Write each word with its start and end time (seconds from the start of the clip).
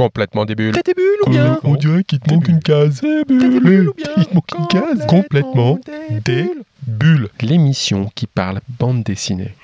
Complètement 0.00 0.46
des 0.46 0.54
bulles. 0.54 0.72
Bulles 0.72 1.18
ou 1.26 1.30
bien 1.30 1.60
On 1.62 1.74
dirait 1.74 2.04
qu'il 2.04 2.20
te 2.20 2.32
manque 2.32 2.48
une 2.48 2.60
case. 2.60 3.02
T'as 3.02 3.24
des 3.24 3.60
bulles 3.60 3.90
ou 3.90 3.92
bien 3.92 4.08
Il 4.16 4.24
te 4.24 4.34
manque 4.34 4.50
une 4.58 4.66
case. 4.68 5.06
Complètement 5.06 5.78
des 6.24 6.50
bulles. 6.86 7.28
L'émission 7.42 8.10
qui 8.14 8.26
parle 8.26 8.62
bande 8.78 9.02
dessinée. 9.02 9.54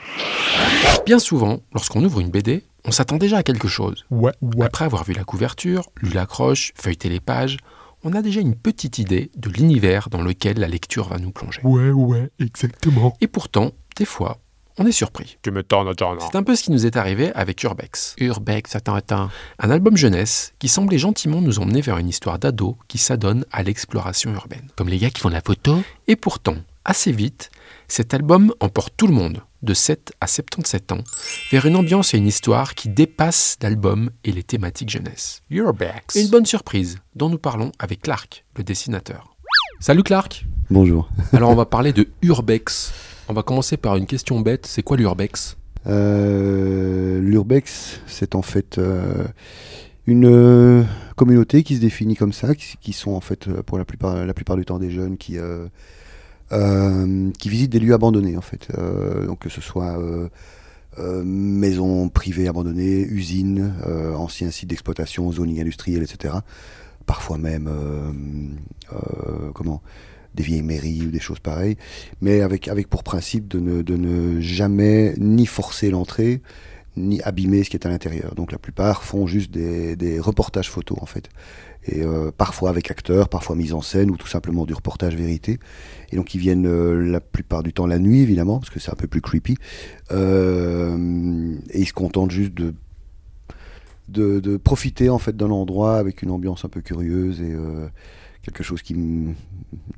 Bien 1.07 1.19
souvent, 1.19 1.61
lorsqu'on 1.72 2.04
ouvre 2.04 2.21
une 2.21 2.29
BD, 2.29 2.64
on 2.85 2.91
s'attend 2.91 3.17
déjà 3.17 3.38
à 3.38 3.43
quelque 3.43 3.67
chose. 3.67 4.04
Ouais, 4.11 4.33
ouais. 4.43 4.67
Après 4.67 4.85
avoir 4.85 5.04
vu 5.04 5.14
la 5.14 5.25
couverture, 5.25 5.88
lu 6.03 6.11
l'accroche, 6.11 6.75
feuilleté 6.77 7.09
les 7.09 7.21
pages, 7.21 7.57
on 8.05 8.13
a 8.13 8.21
déjà 8.21 8.43
une 8.43 8.57
petite 8.57 8.99
idée 8.99 9.31
de 9.37 9.49
l'univers 9.49 10.11
dans 10.11 10.21
lequel 10.21 10.59
la 10.59 10.69
lecture 10.69 11.09
va 11.09 11.19
nous 11.19 11.31
plonger. 11.31 11.63
Ouais, 11.65 11.91
ouais, 11.91 12.29
exactement. 12.41 13.17
Et 13.23 13.27
pourtant, 13.27 13.71
des 13.97 14.05
fois, 14.05 14.39
on 14.79 14.87
est 14.87 14.93
surpris. 14.93 15.38
Tu 15.43 15.51
m'étonnes, 15.51 15.88
attends, 15.88 16.16
C'est 16.20 16.37
un 16.37 16.43
peu 16.43 16.55
ce 16.55 16.65
qui 16.65 16.70
nous 16.70 16.87
est 16.87 16.97
arrivé 16.97 17.33
avec 17.34 17.62
Urbex. 17.62 18.15
Urbex, 18.19 18.77
attends, 18.77 18.95
attends. 18.95 19.30
Un 19.59 19.70
album 19.70 19.97
jeunesse 19.97 20.52
qui 20.59 20.69
semblait 20.69 20.98
gentiment 20.98 21.41
nous 21.41 21.59
emmener 21.59 21.80
vers 21.80 21.98
une 21.98 22.09
histoire 22.09 22.39
d'ado 22.39 22.77
qui 22.89 22.99
s'adonne 22.99 23.45
à 23.52 23.62
l'exploration 23.62 24.33
urbaine. 24.35 24.69
Comme 24.77 24.89
les 24.89 24.99
gars 24.99 25.11
qui 25.11 25.21
font 25.21 25.29
de 25.29 25.35
la 25.35 25.41
photo. 25.41 25.83
Et 26.09 26.16
pourtant, 26.16 26.57
assez 26.85 27.11
vite, 27.12 27.51
cet 27.89 28.12
album 28.12 28.52
emporte 28.61 28.95
tout 28.97 29.07
le 29.07 29.15
monde, 29.15 29.41
de 29.62 29.73
7 29.73 30.12
à 30.21 30.27
77 30.27 30.93
ans, 30.93 31.05
vers 31.51 31.66
une 31.66 31.77
ambiance 31.77 32.13
et 32.13 32.19
une 32.19 32.27
histoire 32.27 32.74
qui 32.74 32.88
dépassent 32.88 33.57
l'album 33.63 34.11
et 34.24 34.33
les 34.33 34.43
thématiques 34.43 34.91
jeunesse. 34.91 35.43
Urbex. 35.51 36.16
Et 36.16 36.23
une 36.23 36.30
bonne 36.30 36.47
surprise, 36.47 36.99
dont 37.15 37.30
nous 37.30 37.38
parlons 37.38 37.73
avec 37.79 38.02
Clark, 38.02 38.45
le 38.57 38.65
dessinateur. 38.65 39.37
Salut 39.80 40.02
Clark 40.02 40.45
Bonjour. 40.69 41.09
Alors 41.33 41.51
on 41.51 41.55
va 41.55 41.65
parler 41.65 41.93
de 41.93 42.09
Urbex. 42.23 42.93
On 43.29 43.33
va 43.33 43.43
commencer 43.43 43.77
par 43.77 43.97
une 43.97 44.07
question 44.07 44.41
bête, 44.41 44.66
c'est 44.66 44.83
quoi 44.83 44.97
l'Urbex? 44.97 45.57
Euh, 45.89 47.21
L'Urbex, 47.21 48.01
c'est 48.07 48.37
en 48.37 48.43
fait 48.43 48.79
euh, 48.79 49.25
une 50.07 50.27
euh, 50.27 50.85
communauté 51.16 51.65
qui 51.65 51.75
se 51.75 51.80
définit 51.80 52.15
comme 52.15 52.33
ça, 52.33 52.55
qui, 52.55 52.93
sont 52.93 53.12
en 53.12 53.21
fait 53.21 53.51
pour 53.62 53.79
la 53.79 53.85
plupart, 53.85 54.57
du 54.57 54.65
temps 54.65 54.79
des 54.79 54.91
jeunes 54.91 55.16
qui, 55.16 55.38
qui 56.51 57.49
visitent 57.49 57.73
des 57.73 57.80
lieux 57.80 57.95
abandonnés 57.95 58.37
en 58.37 58.43
fait. 58.43 58.69
Donc 59.27 59.41
que 59.41 59.49
ce 59.49 59.60
soit 59.60 59.99
maisons 60.97 62.09
privées 62.09 62.47
abandonnées, 62.47 63.01
usines, 63.01 63.74
anciens 64.16 64.52
sites 64.52 64.70
d'exploitation, 64.70 65.32
zoning 65.32 65.60
industriel, 65.60 66.04
etc. 66.04 66.34
Parfois 67.06 67.38
même 67.38 67.69
comment? 69.52 69.82
Des 70.36 70.42
vieilles 70.42 70.62
mairies 70.62 71.02
ou 71.06 71.10
des 71.10 71.20
choses 71.20 71.40
pareilles, 71.40 71.76
mais 72.20 72.42
avec, 72.42 72.68
avec 72.68 72.88
pour 72.88 73.02
principe 73.02 73.48
de 73.48 73.58
ne, 73.58 73.82
de 73.82 73.96
ne 73.96 74.40
jamais 74.40 75.14
ni 75.18 75.46
forcer 75.46 75.90
l'entrée, 75.90 76.42
ni 76.96 77.20
abîmer 77.22 77.64
ce 77.64 77.70
qui 77.70 77.76
est 77.76 77.86
à 77.86 77.88
l'intérieur. 77.88 78.34
Donc 78.34 78.52
la 78.52 78.58
plupart 78.58 79.02
font 79.02 79.26
juste 79.26 79.50
des, 79.50 79.96
des 79.96 80.20
reportages 80.20 80.70
photos 80.70 80.98
en 81.00 81.06
fait. 81.06 81.28
Et 81.88 82.02
euh, 82.02 82.32
parfois 82.36 82.70
avec 82.70 82.90
acteurs, 82.90 83.28
parfois 83.28 83.54
mise 83.54 83.72
en 83.72 83.80
scène 83.80 84.10
ou 84.10 84.16
tout 84.16 84.26
simplement 84.26 84.64
du 84.64 84.74
reportage 84.74 85.14
vérité. 85.14 85.58
Et 86.10 86.16
donc 86.16 86.34
ils 86.34 86.40
viennent 86.40 86.66
euh, 86.66 86.94
la 87.10 87.20
plupart 87.20 87.62
du 87.62 87.72
temps 87.72 87.86
la 87.86 87.98
nuit 87.98 88.20
évidemment, 88.20 88.58
parce 88.58 88.70
que 88.70 88.80
c'est 88.80 88.90
un 88.90 88.96
peu 88.96 89.06
plus 89.06 89.20
creepy. 89.20 89.56
Euh, 90.10 91.54
et 91.70 91.80
ils 91.80 91.86
se 91.86 91.92
contentent 91.92 92.30
juste 92.30 92.54
de, 92.54 92.74
de, 94.08 94.40
de 94.40 94.56
profiter 94.56 95.08
en 95.10 95.18
fait 95.18 95.36
d'un 95.36 95.50
endroit 95.50 95.98
avec 95.98 96.22
une 96.22 96.30
ambiance 96.30 96.64
un 96.64 96.68
peu 96.68 96.80
curieuse 96.80 97.40
et 97.40 97.54
quelque 98.52 98.64
chose 98.64 98.83
qui 98.83 98.94
me 98.94 99.34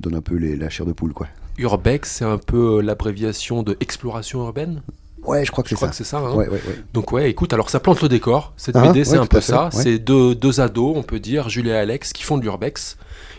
donne 0.01 0.15
un 0.15 0.21
peu 0.21 0.35
les, 0.37 0.57
la 0.57 0.69
chair 0.71 0.87
de 0.87 0.93
poule 0.93 1.13
quoi. 1.13 1.27
Urbex, 1.59 2.11
c'est 2.11 2.25
un 2.25 2.39
peu 2.39 2.79
euh, 2.79 2.81
l'abréviation 2.83 3.63
de 3.63 3.77
exploration 3.81 4.41
urbaine 4.45 4.83
Ouais, 5.25 5.45
je 5.45 5.51
crois 5.51 5.63
que 5.65 5.69
c'est 5.69 5.75
crois 5.75 5.93
ça. 5.93 5.99
que 5.99 6.05
ça. 6.05 6.19
hein. 6.19 6.33
Ouais, 6.35 6.47
ouais, 6.49 6.53
ouais. 6.67 6.79
Donc 6.95 7.11
ouais, 7.13 7.29
écoute, 7.29 7.53
alors 7.53 7.69
ça 7.71 7.81
plante 7.81 8.01
le 8.01 8.09
décor. 8.09 8.53
Cette 8.57 8.77
Ah, 8.77 8.87
BD, 8.93 9.05
c'est 9.05 9.17
un 9.19 9.27
peu 9.27 9.41
ça. 9.41 9.69
C'est 9.73 9.99
deux, 9.99 10.35
deux 10.37 10.61
ados, 10.61 10.95
on 10.97 11.03
peut 11.03 11.19
dire, 11.19 11.49
Jules 11.49 11.67
et 11.67 11.73
Alex, 11.75 12.13
qui 12.13 12.23
font 12.23 12.39
de 12.39 12.43
l'urbex. 12.45 12.97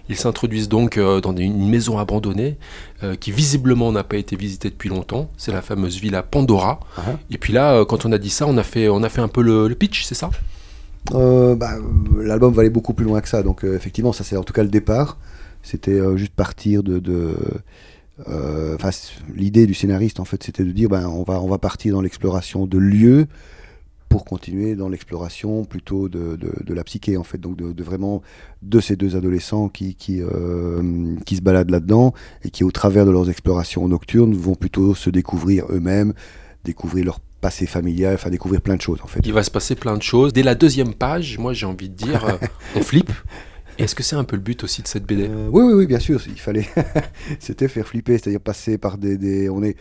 Ils 0.10 0.18
s'introduisent 0.18 0.68
donc 0.70 0.98
euh, 0.98 1.22
dans 1.22 1.36
une 1.36 1.70
maison 1.70 1.98
abandonnée 1.98 2.58
euh, 3.04 3.16
qui 3.16 3.32
visiblement 3.32 3.92
n'a 3.92 4.04
pas 4.04 4.18
été 4.18 4.36
visitée 4.36 4.70
depuis 4.70 4.90
longtemps. 4.90 5.32
C'est 5.38 5.52
la 5.54 5.62
fameuse 5.62 5.98
villa 6.00 6.22
Pandora. 6.22 6.80
Ah. 6.98 7.02
Et 7.32 7.38
puis 7.38 7.54
là, 7.54 7.74
euh, 7.76 7.86
quand 7.86 8.06
on 8.06 8.12
a 8.12 8.18
dit 8.18 8.30
ça, 8.30 8.46
on 8.46 8.58
a 8.58 8.64
fait, 8.64 8.90
on 8.90 9.02
a 9.04 9.10
fait 9.10 9.22
un 9.22 9.28
peu 9.30 9.42
le, 9.42 9.68
le 9.68 9.76
pitch, 9.76 10.04
c'est 10.04 10.16
ça? 10.16 10.30
Euh, 11.14 11.56
bah, 11.56 11.72
L'album 12.18 12.54
va 12.54 12.62
aller 12.62 12.70
beaucoup 12.70 12.94
plus 12.94 13.06
loin 13.06 13.22
que 13.22 13.30
ça, 13.30 13.44
donc 13.44 13.64
euh, 13.64 13.76
effectivement, 13.76 14.14
ça 14.14 14.24
c'est 14.24 14.38
en 14.38 14.44
tout 14.44 14.54
cas 14.54 14.64
le 14.64 14.70
départ. 14.70 15.18
C'était 15.64 16.00
euh, 16.00 16.18
juste 16.18 16.34
partir 16.34 16.84
de. 16.84 17.00
de 17.00 17.36
L'idée 19.34 19.66
du 19.66 19.74
scénariste, 19.74 20.20
en 20.20 20.26
fait, 20.26 20.44
c'était 20.44 20.66
de 20.66 20.72
dire 20.72 20.90
ben, 20.90 21.08
on, 21.08 21.24
va, 21.24 21.42
on 21.42 21.48
va 21.48 21.58
partir 21.58 21.94
dans 21.94 22.02
l'exploration 22.02 22.68
de 22.68 22.78
lieux 22.78 23.28
pour 24.10 24.26
continuer 24.26 24.76
dans 24.76 24.90
l'exploration 24.90 25.64
plutôt 25.64 26.10
de, 26.10 26.36
de, 26.36 26.52
de 26.62 26.74
la 26.74 26.84
psyché, 26.84 27.16
en 27.16 27.24
fait. 27.24 27.38
Donc, 27.38 27.56
de, 27.56 27.84
vraiment 27.84 28.22
de 28.62 28.82
ces 28.82 28.98
deux 28.98 29.16
adolescents 29.16 29.70
qui, 29.70 29.96
qui, 29.96 30.22
qui 31.26 31.36
se 31.38 31.42
baladent 31.42 31.70
là-dedans 31.70 32.14
et 32.44 32.50
qui, 32.50 32.66
au 32.66 32.72
travers 32.72 33.06
de 33.06 33.12
leurs 33.12 33.30
explorations 33.30 33.88
nocturnes, 33.88 34.34
vont 34.34 34.56
plutôt 34.56 34.96
se 34.96 35.10
découvrir 35.10 35.66
eux-mêmes, 35.70 36.14
découvrir 36.66 37.06
leur 37.06 37.22
passé 37.42 37.66
familial, 37.66 38.14
enfin, 38.16 38.30
découvrir 38.30 38.62
plein 38.62 38.76
de 38.76 38.82
choses, 38.82 39.00
en 39.04 39.08
fait. 39.08 39.22
Il 39.26 39.34
va 39.34 39.44
se 39.44 39.52
passer 39.52 39.76
plein 39.76 39.96
de 39.98 40.04
choses. 40.04 40.34
Dès 40.34 40.44
la 40.44 40.56
deuxième 40.56 40.94
page, 40.94 41.38
moi 41.38 41.54
j'ai 41.54 41.66
envie 41.66 41.90
de 41.90 41.96
dire, 41.96 42.26
euh, 42.26 42.38
on 42.76 42.82
flippe. 42.82 43.12
Est-ce 43.78 43.96
que 43.96 44.04
c'est 44.04 44.18
un 44.18 44.26
peu 44.26 44.36
le 44.36 44.42
but 44.42 44.62
aussi 44.66 44.82
de 44.82 44.88
cette 44.88 45.06
BD 45.06 45.28
Euh, 45.30 45.48
oui, 45.52 45.64
oui, 45.64 45.74
oui, 45.74 45.88
bien 45.88 46.00
sûr. 46.00 46.22
Il 46.28 46.40
fallait, 46.40 46.68
c'était 47.40 47.68
faire 47.70 47.88
flipper, 47.88 48.18
c'est-à-dire 48.18 48.42
passer 48.42 48.78
par 48.78 48.98
des, 48.98 49.18
des- 49.18 49.50
on 49.50 49.64
est, 49.64 49.78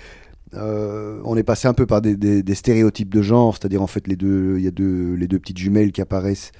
euh, 0.55 1.21
on 1.25 1.37
est 1.37 1.43
passé 1.43 1.67
un 1.69 1.75
peu 1.75 1.85
par 1.85 2.01
des, 2.01 2.17
des- 2.17 2.43
des 2.45 2.55
stéréotypes 2.55 3.13
de 3.13 3.23
genre, 3.23 3.57
c'est-à-dire 3.57 3.83
en 3.83 3.87
fait 3.89 4.07
les 4.07 4.15
deux, 4.17 4.55
il 4.59 4.65
y 4.65 4.69
a 4.69 4.71
deux, 4.71 5.15
les 5.15 5.27
deux 5.27 5.39
petites 5.41 5.59
jumelles 5.59 5.91
qui 5.91 6.01
apparaissent 6.01 6.53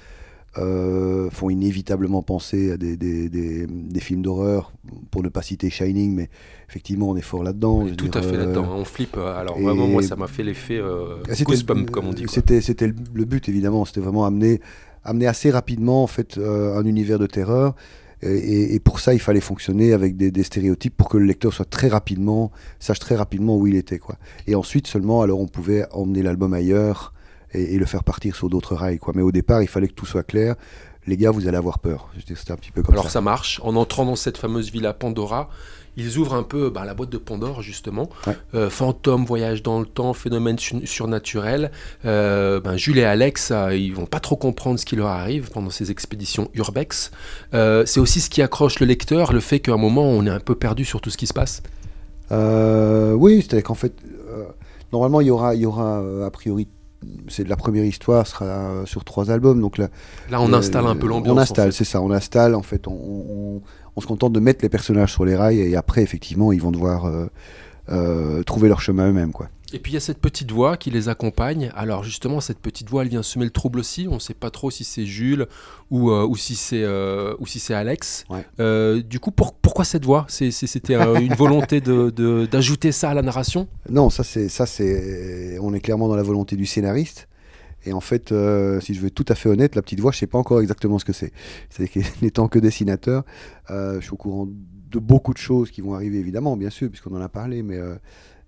euh, 0.57 1.29
font 1.29 1.49
inévitablement 1.49 2.21
penser 2.23 2.71
à 2.71 2.77
des, 2.77 2.97
des- 2.97 3.29
des- 3.29 3.67
des 3.67 3.99
films 3.99 4.21
d'horreur, 4.23 4.71
pour 5.11 5.21
ne 5.23 5.29
pas 5.29 5.41
citer 5.41 5.69
Shining, 5.69 6.15
mais 6.15 6.29
effectivement 6.67 7.09
on 7.09 7.15
est 7.15 7.21
fort 7.21 7.43
là-dedans. 7.43 7.85
Tout 7.95 8.07
dire, 8.07 8.17
à 8.17 8.21
fait 8.23 8.35
euh, 8.35 8.45
là-dedans. 8.45 8.67
On 8.75 8.83
flippe. 8.85 9.15
euh, 9.17 9.37
Alors 9.39 9.59
vraiment, 9.59 9.87
moi 9.87 10.01
ça 10.01 10.15
m'a 10.15 10.27
fait 10.27 10.43
l'effet 10.43 10.77
euh, 10.79 11.17
goosebump, 11.43 11.91
comme 11.91 12.07
on 12.07 12.13
dit. 12.13 12.25
C'était, 12.27 12.87
le 12.87 13.25
but 13.25 13.47
évidemment, 13.47 13.85
c'était 13.85 14.01
vraiment 14.01 14.25
amener, 14.25 14.59
amener 15.03 15.27
assez 15.27 15.51
rapidement 15.51 16.03
en 16.03 16.07
fait 16.07 16.37
un 16.39 16.83
univers 16.85 17.19
de 17.19 17.27
terreur. 17.27 17.75
Et 18.21 18.81
pour 18.81 18.99
ça, 18.99 19.13
il 19.13 19.19
fallait 19.21 19.39
fonctionner 19.39 19.93
avec 19.93 20.17
des, 20.17 20.29
des 20.29 20.43
stéréotypes 20.43 20.97
pour 20.97 21.07
que 21.07 21.17
le 21.17 21.23
lecteur 21.23 21.53
soit 21.53 21.63
très 21.69 21.87
rapidement, 21.87 22.51
sache 22.77 22.99
très 22.99 23.15
rapidement 23.15 23.55
où 23.55 23.65
il 23.65 23.75
était 23.77 23.97
quoi. 23.97 24.15
Et 24.45 24.55
ensuite 24.55 24.87
seulement, 24.87 25.21
alors 25.21 25.39
on 25.39 25.47
pouvait 25.47 25.85
emmener 25.93 26.21
l'album 26.21 26.53
ailleurs 26.53 27.13
et, 27.53 27.75
et 27.75 27.77
le 27.77 27.85
faire 27.85 28.03
partir 28.03 28.35
sur 28.35 28.49
d'autres 28.49 28.75
rails 28.75 28.99
quoi. 28.99 29.13
Mais 29.15 29.21
au 29.21 29.31
départ, 29.31 29.61
il 29.61 29.67
fallait 29.67 29.87
que 29.87 29.93
tout 29.93 30.05
soit 30.05 30.23
clair. 30.23 30.55
Les 31.07 31.17
gars, 31.17 31.31
vous 31.31 31.47
allez 31.47 31.57
avoir 31.57 31.79
peur. 31.79 32.09
C'était 32.27 32.51
un 32.51 32.55
petit 32.57 32.71
peu 32.71 32.83
comme 32.83 32.93
Alors 32.93 33.05
ça. 33.05 33.09
ça 33.11 33.21
marche. 33.21 33.59
En 33.63 33.75
entrant 33.75 34.05
dans 34.05 34.15
cette 34.15 34.37
fameuse 34.37 34.69
villa 34.71 34.93
Pandora, 34.93 35.49
ils 35.97 36.17
ouvrent 36.19 36.35
un 36.35 36.43
peu 36.43 36.69
bah, 36.69 36.85
la 36.85 36.93
boîte 36.93 37.09
de 37.09 37.17
Pandore 37.17 37.61
justement. 37.63 38.09
Ouais. 38.27 38.37
Euh, 38.53 38.69
fantômes, 38.69 39.25
voyage 39.25 39.63
dans 39.63 39.79
le 39.79 39.87
temps, 39.87 40.13
phénomène 40.13 40.59
su- 40.59 40.85
surnaturel. 40.85 41.71
Euh, 42.05 42.59
ben, 42.59 42.77
Jules 42.77 42.99
et 42.99 43.05
Alex, 43.05 43.49
euh, 43.51 43.75
ils 43.75 43.93
vont 43.95 44.05
pas 44.05 44.19
trop 44.19 44.35
comprendre 44.35 44.77
ce 44.79 44.85
qui 44.85 44.95
leur 44.97 45.07
arrive 45.07 45.49
pendant 45.49 45.71
ces 45.71 45.89
expéditions 45.89 46.51
urbex. 46.53 47.09
Euh, 47.55 47.85
c'est 47.87 47.99
aussi 47.99 48.21
ce 48.21 48.29
qui 48.29 48.41
accroche 48.43 48.79
le 48.79 48.85
lecteur, 48.85 49.33
le 49.33 49.39
fait 49.39 49.59
qu'à 49.61 49.73
un 49.73 49.77
moment 49.77 50.03
on 50.03 50.25
est 50.27 50.29
un 50.29 50.39
peu 50.39 50.53
perdu 50.55 50.85
sur 50.85 51.01
tout 51.01 51.09
ce 51.09 51.17
qui 51.17 51.25
se 51.27 51.33
passe. 51.33 51.63
Euh, 52.31 53.13
oui, 53.13 53.37
c'est-à-dire 53.41 53.63
qu'en 53.63 53.73
fait, 53.73 53.93
normalement, 54.93 55.21
il 55.21 55.27
y 55.27 55.31
aura, 55.31 55.55
il 55.55 55.61
y 55.61 55.65
aura 55.65 56.03
a 56.25 56.29
priori, 56.29 56.67
c'est 57.29 57.47
la 57.47 57.55
première 57.55 57.85
histoire 57.85 58.27
sera 58.27 58.81
sur 58.85 59.03
trois 59.05 59.31
albums, 59.31 59.61
donc 59.61 59.77
là, 59.77 59.87
Là, 60.29 60.41
on 60.41 60.51
Euh, 60.51 60.57
installe 60.57 60.85
un 60.85 60.95
peu 60.95 61.07
l'ambiance. 61.07 61.33
On 61.35 61.39
en 61.39 61.41
installe, 61.41 61.71
fait. 61.71 61.77
c'est 61.77 61.83
ça. 61.85 62.01
On 62.01 62.11
installe, 62.11 62.55
en 62.55 62.61
fait. 62.61 62.87
On, 62.87 62.91
on- 62.93 63.61
on 63.95 64.01
se 64.01 64.07
contente 64.07 64.33
de 64.33 64.39
mettre 64.39 64.59
les 64.63 64.69
personnages 64.69 65.11
sur 65.13 65.25
les 65.25 65.35
rails 65.35 65.59
et 65.59 65.75
après, 65.75 66.01
effectivement, 66.03 66.51
ils 66.51 66.61
vont 66.61 66.71
devoir 66.71 67.05
euh, 67.05 67.27
euh, 67.89 68.43
trouver 68.43 68.67
leur 68.69 68.81
chemin 68.81 69.09
eux-mêmes, 69.09 69.31
quoi. 69.31 69.47
Et 69.73 69.79
puis 69.79 69.91
il 69.91 69.95
y 69.95 69.97
a 69.97 70.01
cette 70.01 70.19
petite 70.19 70.51
voix 70.51 70.77
qui 70.77 70.89
les 70.89 71.09
accompagne. 71.09 71.71
Alors 71.75 72.03
justement, 72.03 72.39
cette 72.41 72.59
petite 72.59 72.89
voix, 72.89 73.03
elle 73.03 73.09
vient 73.09 73.21
semer 73.23 73.45
le 73.45 73.51
trouble 73.51 73.79
aussi. 73.79 74.07
On 74.09 74.15
ne 74.15 74.19
sait 74.19 74.33
pas 74.33 74.49
trop 74.49 74.71
si 74.71 74.83
c'est 74.83 75.05
Jules 75.05 75.47
ou, 75.91 76.09
euh, 76.11 76.25
ou 76.25 76.35
si 76.35 76.55
c'est 76.55 76.83
euh, 76.83 77.35
ou 77.39 77.45
si 77.45 77.59
c'est 77.59 77.73
Alex. 77.73 78.23
Ouais. 78.29 78.45
Euh, 78.59 79.01
du 79.01 79.19
coup, 79.19 79.31
pour- 79.31 79.53
pourquoi 79.53 79.85
cette 79.85 80.05
voix? 80.05 80.25
C'était 80.29 80.95
une 80.95 81.33
volonté 81.35 81.81
de- 81.81 82.09
de- 82.09 82.47
d'ajouter 82.47 82.91
ça 82.91 83.11
à 83.11 83.13
la 83.13 83.21
narration? 83.21 83.67
Non, 83.89 84.09
ça, 84.09 84.23
c'est, 84.23 84.49
ça, 84.49 84.65
c'est, 84.65 85.57
on 85.61 85.73
est 85.73 85.79
clairement 85.81 86.07
dans 86.07 86.15
la 86.15 86.23
volonté 86.23 86.55
du 86.55 86.65
scénariste. 86.65 87.27
Et 87.85 87.93
en 87.93 88.01
fait, 88.01 88.31
euh, 88.33 88.81
si 88.81 88.93
je 88.93 88.99
veux 88.99 89.07
être 89.07 89.15
tout 89.15 89.25
à 89.29 89.35
fait 89.35 89.47
honnête, 89.47 89.75
la 89.75 89.81
petite 89.81 89.99
voix, 90.01 90.11
je 90.11 90.17
sais 90.17 90.27
pas 90.27 90.37
encore 90.37 90.59
exactement 90.59 90.99
ce 90.99 91.05
que 91.05 91.13
c'est. 91.13 91.31
C'est-à-dire 91.69 92.03
qu'étant 92.19 92.47
que 92.49 92.59
dessinateur, 92.59 93.23
euh, 93.69 93.95
je 93.99 94.05
suis 94.05 94.13
au 94.13 94.17
courant 94.17 94.47
de 94.47 94.99
beaucoup 94.99 95.33
de 95.33 95.37
choses 95.37 95.71
qui 95.71 95.79
vont 95.81 95.93
arriver, 95.93 96.17
évidemment, 96.17 96.57
bien 96.57 96.71
sûr, 96.71 96.89
puisqu'on 96.89 97.15
en 97.15 97.21
a 97.21 97.29
parlé, 97.29 97.61
mais 97.63 97.77
euh, 97.77 97.95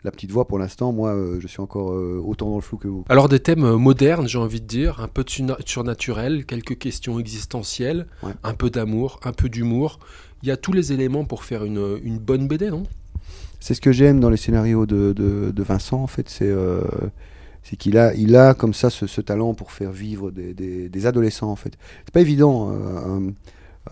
la 0.04 0.12
petite 0.12 0.32
voix, 0.32 0.48
pour 0.48 0.58
l'instant, 0.58 0.92
moi, 0.92 1.10
euh, 1.12 1.40
je 1.40 1.48
suis 1.48 1.62
encore 1.62 1.92
euh, 1.92 2.22
autant 2.26 2.50
dans 2.50 2.56
le 2.56 2.62
flou 2.62 2.78
que 2.78 2.88
vous. 2.88 3.06
Alors 3.10 3.30
des 3.30 3.40
thèmes 3.40 3.64
euh, 3.64 3.78
modernes, 3.78 4.28
j'ai 4.28 4.40
envie 4.40 4.62
de 4.62 4.66
dire, 4.66 5.00
un 5.00 5.08
peu 5.08 5.24
de 5.24 5.30
surna- 5.30 5.58
surnaturel, 5.66 6.46
quelques 6.46 6.78
questions 6.78 7.20
existentielles, 7.20 8.08
Ouais. 8.24 8.32
un 8.44 8.54
peu 8.54 8.70
d'amour, 8.70 9.20
un 9.24 9.32
peu 9.32 9.48
d'humour. 9.48 10.00
Il 10.42 10.50
y 10.50 10.52
a 10.52 10.58
tous 10.58 10.74
les 10.74 10.92
éléments 10.92 11.24
pour 11.26 11.44
faire 11.44 11.64
une, 11.64 12.00
une 12.04 12.18
bonne 12.18 12.48
BD, 12.48 12.72
non? 12.72 12.84
C'est 13.60 13.76
ce 13.76 13.82
que 13.82 13.92
j'aime 13.92 14.20
dans 14.20 14.32
les 14.32 14.38
scénarios 14.38 14.88
de, 14.88 15.14
de, 15.14 15.52
de 15.52 15.64
Vincent, 15.64 16.02
en 16.02 16.08
fait, 16.08 16.28
c'est... 16.30 16.50
euh, 16.50 16.82
c'est 17.64 17.76
qu'il 17.76 17.96
a, 18.00 18.12
il 18.16 18.36
a 18.36 18.56
comme 18.56 18.74
ça 18.74 18.90
ce, 18.90 19.22
talent 19.22 19.54
pour 19.54 19.72
faire 19.72 19.92
vivre 19.92 20.32
des, 20.32 21.06
adolescents 21.06 21.52
en 21.52 21.56
fait. 21.56 21.78
C'est 22.06 22.12
pas 22.12 22.22
évident. 22.22 22.72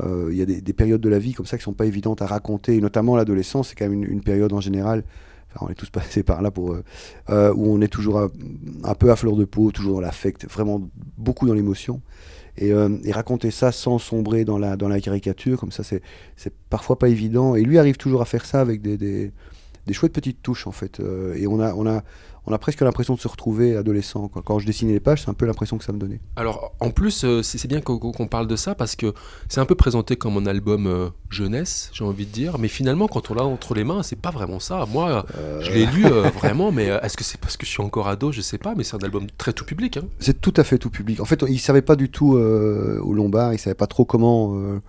Euh, 0.01 0.29
il 0.31 0.37
y 0.37 0.41
a 0.41 0.45
des, 0.45 0.73
périodes 0.73 1.01
de 1.01 1.09
la 1.09 1.19
vie 1.19 1.33
comme 1.33 1.45
ça 1.45 1.57
qui 1.57 1.63
sont 1.63 1.73
pas 1.73 1.85
évidentes 1.85 2.21
à 2.21 2.27
raconter, 2.27 2.75
et 2.75 2.81
notamment 2.81 3.15
l'adolescence, 3.15 3.69
c'est 3.69 3.75
quand 3.75 3.89
même 3.89 4.03
une, 4.03 4.21
période 4.21 4.53
en 4.53 4.61
général. 4.61 5.03
On 5.59 5.69
est 5.69 5.75
tous 5.75 5.89
passés 5.91 6.23
par 6.23 6.41
là 6.41 6.51
pour 6.51 6.75
euh, 7.29 7.53
où 7.53 7.73
on 7.73 7.81
est 7.81 7.87
toujours 7.87 8.19
un, 8.19 8.95
peu 8.95 9.11
à 9.11 9.15
fleur 9.15 9.35
de 9.35 9.45
peau, 9.45 9.71
toujours 9.71 9.95
dans 9.95 10.01
l'affect, 10.01 10.47
vraiment 10.49 10.81
beaucoup 11.17 11.47
dans 11.47 11.53
l'émotion. 11.53 12.01
Et, 12.57 12.73
raconter 13.11 13.51
ça 13.51 13.71
sans 13.71 13.99
sombrer 13.99 14.43
dans 14.43 14.57
la, 14.57 14.75
dans 14.75 14.89
la 14.89 14.99
caricature, 14.99 15.57
comme 15.57 15.71
ça, 15.71 15.83
c'est 15.83 16.53
parfois 16.69 16.99
pas 16.99 17.07
évident. 17.07 17.55
Et 17.55 17.63
lui 17.63 17.77
arrive 17.77 17.95
toujours 17.95 18.21
à 18.21 18.25
faire 18.25 18.45
ça 18.45 18.59
avec 18.59 18.81
des, 18.81 18.97
des, 18.97 19.31
des 19.89 19.93
chouettes 19.93 20.13
petites 20.13 20.41
touches, 20.41 20.67
en 20.67 20.71
fait. 20.71 21.01
et 21.35 21.47
on 21.47 21.59
a, 21.59 21.73
on 21.73 21.85
a, 21.85 22.03
on 22.49 22.53
a 22.53 22.57
presque 22.57 22.81
l'impression 22.81 23.13
de 23.13 23.19
se 23.19 23.27
retrouver 23.27 23.75
adolescent. 23.75 24.27
Quand 24.27 24.59
je 24.59 24.65
dessinais 24.65 24.93
les 24.93 24.99
pages, 24.99 25.21
c'est 25.23 25.29
un 25.29 25.33
peu 25.33 25.45
l'impression 25.45 25.77
que 25.77 25.83
ça 25.83 25.93
me 25.93 25.99
donnait. 25.99 26.19
Alors, 26.35 26.73
en 26.79 26.89
plus, 26.89 27.23
euh, 27.23 27.43
c'est 27.43 27.67
bien 27.67 27.79
qu'on 27.81 28.27
parle 28.27 28.47
de 28.47 28.55
ça 28.55 28.75
parce 28.75 28.95
que 28.95 29.13
c'est 29.47 29.59
un 29.59 29.65
peu 29.65 29.75
présenté 29.75 30.15
comme 30.15 30.37
un 30.37 30.45
album 30.47 30.87
euh, 30.87 31.09
jeunesse, 31.29 31.91
j'ai 31.93 32.03
envie 32.03 32.25
de 32.25 32.31
dire. 32.31 32.57
Mais 32.57 32.67
finalement, 32.67 33.07
quand 33.07 33.29
on 33.29 33.35
l'a 33.35 33.43
entre 33.43 33.75
les 33.75 33.83
mains, 33.83 34.01
c'est 34.01 34.15
pas 34.15 34.31
vraiment 34.31 34.59
ça. 34.59 34.85
Moi, 34.91 35.25
euh. 35.37 35.61
je 35.61 35.71
l'ai 35.71 35.85
lu 35.85 36.05
vraiment, 36.33 36.71
mais 36.71 36.85
est-ce 36.85 37.17
que 37.17 37.23
c'est 37.23 37.39
parce 37.39 37.55
que 37.55 37.65
je 37.65 37.71
suis 37.71 37.83
encore 37.83 38.07
ado? 38.07 38.31
Je 38.31 38.41
sais 38.41 38.57
pas, 38.57 38.73
mais 38.75 38.83
c'est 38.83 38.95
un 38.95 39.03
album 39.03 39.27
très 39.37 39.53
tout 39.53 39.65
public. 39.65 39.97
Hein. 39.97 40.05
C'est 40.19 40.41
tout 40.41 40.53
à 40.57 40.63
fait 40.63 40.79
tout 40.79 40.89
public. 40.89 41.19
En 41.19 41.25
fait, 41.25 41.43
il 41.47 41.59
savait 41.59 41.81
pas 41.83 41.95
du 41.95 42.09
tout 42.09 42.33
au 42.33 43.13
Lombard, 43.13 43.53
il 43.53 43.59
savait 43.59 43.75
pas 43.75 43.87
trop 43.87 44.05
comment 44.05 44.79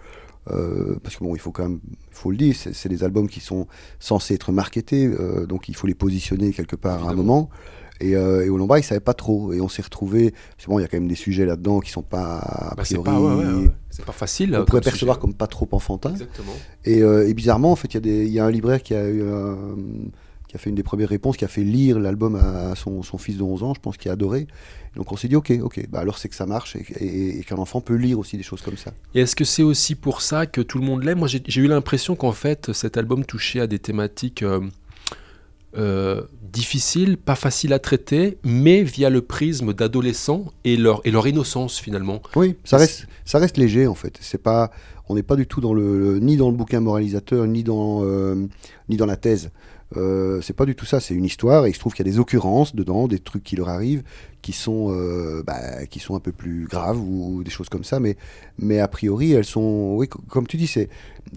euh, 0.50 0.96
parce 1.02 1.16
que 1.16 1.24
bon, 1.24 1.34
il 1.34 1.38
faut 1.38 1.52
quand 1.52 1.64
même, 1.64 1.80
il 1.84 2.16
faut 2.16 2.30
le 2.30 2.36
dire, 2.36 2.54
c'est 2.56 2.88
des 2.88 3.04
albums 3.04 3.28
qui 3.28 3.40
sont 3.40 3.66
censés 3.98 4.34
être 4.34 4.52
marketés, 4.52 5.06
euh, 5.06 5.46
donc 5.46 5.68
il 5.68 5.76
faut 5.76 5.86
les 5.86 5.94
positionner 5.94 6.52
quelque 6.52 6.76
part 6.76 7.06
à 7.06 7.10
un 7.10 7.14
moment. 7.14 7.50
Et, 8.02 8.16
euh, 8.16 8.46
et, 8.46 8.48
au 8.48 8.56
Lombard, 8.56 8.78
il 8.78 8.82
savait 8.82 8.98
pas 8.98 9.12
trop. 9.12 9.52
Et 9.52 9.60
on 9.60 9.68
s'est 9.68 9.82
retrouvé. 9.82 10.32
Bon, 10.66 10.78
il 10.78 10.82
y 10.82 10.84
a 10.86 10.88
quand 10.88 10.96
même 10.96 11.06
des 11.06 11.14
sujets 11.14 11.44
là-dedans 11.44 11.80
qui 11.80 11.90
sont 11.90 12.02
pas. 12.02 12.38
A 12.38 12.74
bah, 12.74 12.82
c'est 12.82 12.96
pas, 13.02 13.20
ouais, 13.20 13.68
pas, 14.06 14.12
facile. 14.12 14.56
On 14.58 14.64
pourrait 14.64 14.80
percevoir 14.80 15.18
comme 15.18 15.34
pas 15.34 15.46
trop 15.46 15.68
enfantin. 15.72 16.12
Exactement. 16.12 16.54
Et, 16.86 17.00
et, 17.00 17.34
bizarrement, 17.34 17.72
en 17.72 17.76
fait, 17.76 17.92
il 17.92 18.06
y, 18.06 18.30
y, 18.30 18.40
a 18.40 18.46
un 18.46 18.50
libraire 18.50 18.82
qui 18.82 18.94
a 18.94 19.06
eu 19.06 19.22
qui 20.50 20.56
a 20.56 20.58
fait 20.58 20.68
une 20.68 20.74
des 20.74 20.82
premières 20.82 21.08
réponses, 21.08 21.36
qui 21.36 21.44
a 21.44 21.48
fait 21.48 21.62
lire 21.62 22.00
l'album 22.00 22.34
à, 22.34 22.74
son, 22.74 23.02
fils 23.18 23.36
de 23.36 23.42
11 23.44 23.62
ans, 23.62 23.72
je 23.72 23.78
pense, 23.78 23.96
qui 23.96 24.08
a 24.08 24.12
adoré. 24.12 24.48
Donc 24.96 25.12
on 25.12 25.16
s'est 25.16 25.28
dit, 25.28 25.36
ok, 25.36 25.52
ok, 25.62 25.86
bah 25.88 26.00
alors 26.00 26.18
c'est 26.18 26.28
que 26.28 26.34
ça 26.34 26.44
marche 26.44 26.74
et, 26.74 27.44
qu'un 27.46 27.58
enfant 27.58 27.80
peut 27.80 27.94
lire 27.94 28.18
aussi 28.18 28.36
des 28.36 28.42
choses 28.42 28.60
comme 28.60 28.76
ça. 28.76 28.92
Et 29.14 29.20
est-ce 29.20 29.36
que 29.36 29.44
c'est 29.44 29.62
aussi 29.62 29.94
pour 29.94 30.22
ça 30.22 30.46
que 30.46 30.60
tout 30.60 30.78
le 30.80 30.84
monde 30.84 31.04
l'aime? 31.04 31.20
Moi 31.20 31.28
j'ai 31.28 31.60
eu 31.60 31.68
l'impression 31.68 32.16
qu'en 32.16 32.32
fait 32.32 32.72
cet 32.72 32.96
album 32.96 33.24
touchait 33.24 33.60
à 33.60 33.68
des 33.68 33.78
thématiques 33.78 34.42
euh, 34.42 34.60
euh, 35.78 36.22
difficiles, 36.42 37.16
pas 37.16 37.36
faciles 37.36 37.72
à 37.72 37.78
traiter, 37.78 38.38
mais 38.42 38.82
via 38.82 39.08
le 39.08 39.22
prisme 39.22 39.72
d'adolescents 39.72 40.46
et 40.64 40.76
leur, 40.76 41.00
et 41.04 41.12
leur 41.12 41.28
innocence 41.28 41.78
finalement. 41.78 42.22
Oui, 42.34 42.56
ça 42.64 42.76
reste, 42.76 43.06
ça 43.24 43.38
reste 43.38 43.56
léger 43.56 43.86
en 43.86 43.94
fait. 43.94 44.18
C'est 44.20 44.42
pas, 44.42 44.72
on 45.08 45.14
n'est 45.14 45.22
pas 45.22 45.36
du 45.36 45.46
tout 45.46 45.60
dans 45.60 45.74
le, 45.74 46.18
ni 46.18 46.36
dans 46.36 46.50
le 46.50 46.56
bouquin 46.56 46.80
moralisateur, 46.80 47.46
ni 47.46 47.62
dans, 47.62 48.00
euh, 48.02 48.48
ni 48.88 48.96
dans 48.96 49.06
la 49.06 49.16
thèse. 49.16 49.52
Euh, 49.96 50.40
c'est 50.40 50.52
pas 50.52 50.66
du 50.66 50.76
tout 50.76 50.86
ça, 50.86 51.00
c'est 51.00 51.14
une 51.14 51.24
histoire 51.24 51.66
et 51.66 51.70
il 51.70 51.74
se 51.74 51.80
trouve 51.80 51.94
qu'il 51.94 52.06
y 52.06 52.08
a 52.08 52.12
des 52.12 52.20
occurrences 52.20 52.76
dedans, 52.76 53.08
des 53.08 53.18
trucs 53.18 53.42
qui 53.42 53.56
leur 53.56 53.68
arrivent 53.68 54.04
qui 54.40 54.52
sont, 54.52 54.92
euh, 54.94 55.42
bah, 55.46 55.86
qui 55.86 55.98
sont 55.98 56.14
un 56.14 56.20
peu 56.20 56.32
plus 56.32 56.66
graves 56.66 56.98
ou, 56.98 57.42
des 57.44 57.50
choses 57.50 57.68
comme 57.68 57.84
ça, 57.84 58.00
mais, 58.00 58.16
mais 58.58 58.78
a 58.78 58.88
priori 58.88 59.32
elles 59.32 59.44
sont, 59.44 59.94
oui, 59.96 60.08
comme 60.08 60.46
tu 60.46 60.56
dis, 60.56 60.66
c'est 60.66 60.88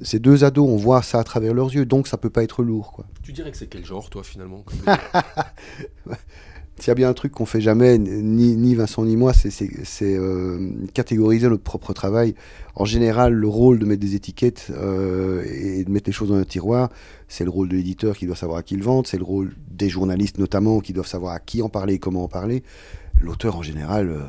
ces 0.01 0.19
deux 0.19 0.43
ados, 0.43 0.67
on 0.67 0.77
voit 0.77 1.01
ça 1.01 1.19
à 1.19 1.23
travers 1.23 1.53
leurs 1.53 1.73
yeux, 1.73 1.85
donc 1.85 2.07
ça 2.07 2.17
peut 2.17 2.29
pas 2.29 2.43
être 2.43 2.63
lourd. 2.63 2.93
Quoi. 2.93 3.05
Tu 3.21 3.33
dirais 3.33 3.51
que 3.51 3.57
c'est 3.57 3.67
quel 3.67 3.85
genre 3.85 4.09
toi 4.09 4.23
finalement? 4.23 4.63
S'il 6.79 6.87
y 6.87 6.91
a 6.91 6.95
bien 6.95 7.09
un 7.09 7.13
truc 7.13 7.33
qu'on 7.33 7.45
fait 7.45 7.61
jamais, 7.61 7.99
ni, 7.99 8.55
ni 8.55 8.73
Vincent 8.73 9.05
ni 9.05 9.15
moi, 9.15 9.31
c'est 9.33 9.69
euh, 10.01 10.71
catégoriser 10.93 11.47
notre 11.47 11.63
propre 11.63 11.93
travail. 11.93 12.33
En 12.75 12.85
général, 12.85 13.33
le 13.33 13.47
rôle 13.47 13.77
de 13.77 13.85
mettre 13.85 14.01
des 14.01 14.15
étiquettes 14.15 14.71
euh, 14.71 15.43
et 15.45 15.83
de 15.83 15.91
mettre 15.91 16.09
les 16.09 16.13
choses 16.13 16.29
dans 16.29 16.35
un 16.35 16.43
tiroir, 16.43 16.89
c'est 17.27 17.43
le 17.43 17.51
rôle 17.51 17.69
de 17.69 17.75
l'éditeur 17.75 18.17
qui 18.17 18.25
doit 18.25 18.35
savoir 18.35 18.57
à 18.57 18.63
qui 18.63 18.75
le 18.75 18.83
vendre, 18.83 19.07
c'est 19.07 19.19
le 19.19 19.23
rôle 19.23 19.53
des 19.69 19.87
journalistes 19.87 20.39
notamment 20.39 20.79
qui 20.79 20.93
doivent 20.93 21.07
savoir 21.07 21.33
à 21.33 21.39
qui 21.39 21.61
en 21.61 21.69
parler 21.69 21.95
et 21.95 21.99
comment 21.99 22.23
en 22.23 22.27
parler. 22.27 22.63
L'auteur 23.21 23.55
en 23.55 23.61
général, 23.61 24.09
euh, 24.09 24.21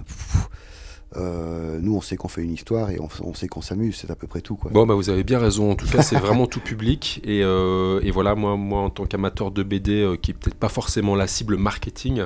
euh, 1.17 1.79
nous, 1.81 1.97
on 1.97 2.01
sait 2.01 2.17
qu'on 2.17 2.29
fait 2.29 2.43
une 2.43 2.53
histoire 2.53 2.91
et 2.91 2.99
on, 3.01 3.35
sait 3.35 3.49
qu'on 3.49 3.61
s'amuse, 3.61 3.97
c'est 3.97 4.11
à 4.11 4.17
peu 4.17 4.27
près 4.27 4.41
tout. 4.41 4.57
Quoi. 4.57 4.71
Bon, 4.73 4.87
bah, 4.87 4.95
vous 4.95 5.11
avez 5.11 5.25
bien 5.25 5.39
raison. 5.39 5.71
En 5.71 5.75
tout 5.77 5.87
cas, 5.87 6.03
c'est 6.03 6.19
vraiment 6.19 6.47
tout 6.47 6.61
public. 6.61 7.21
Et, 7.25 7.43
euh, 7.43 8.01
et, 8.03 8.11
voilà, 8.11 8.35
moi, 8.35 8.57
moi, 8.57 8.81
en 8.81 8.91
tant 8.91 9.07
qu'amateur 9.07 9.51
de 9.51 9.63
BD, 9.63 10.03
euh, 10.03 10.17
qui 10.17 10.33
est 10.33 10.35
peut-être 10.35 10.57
pas 10.57 10.69
forcément 10.69 11.15
la 11.15 11.27
cible 11.27 11.57
marketing, 11.57 12.25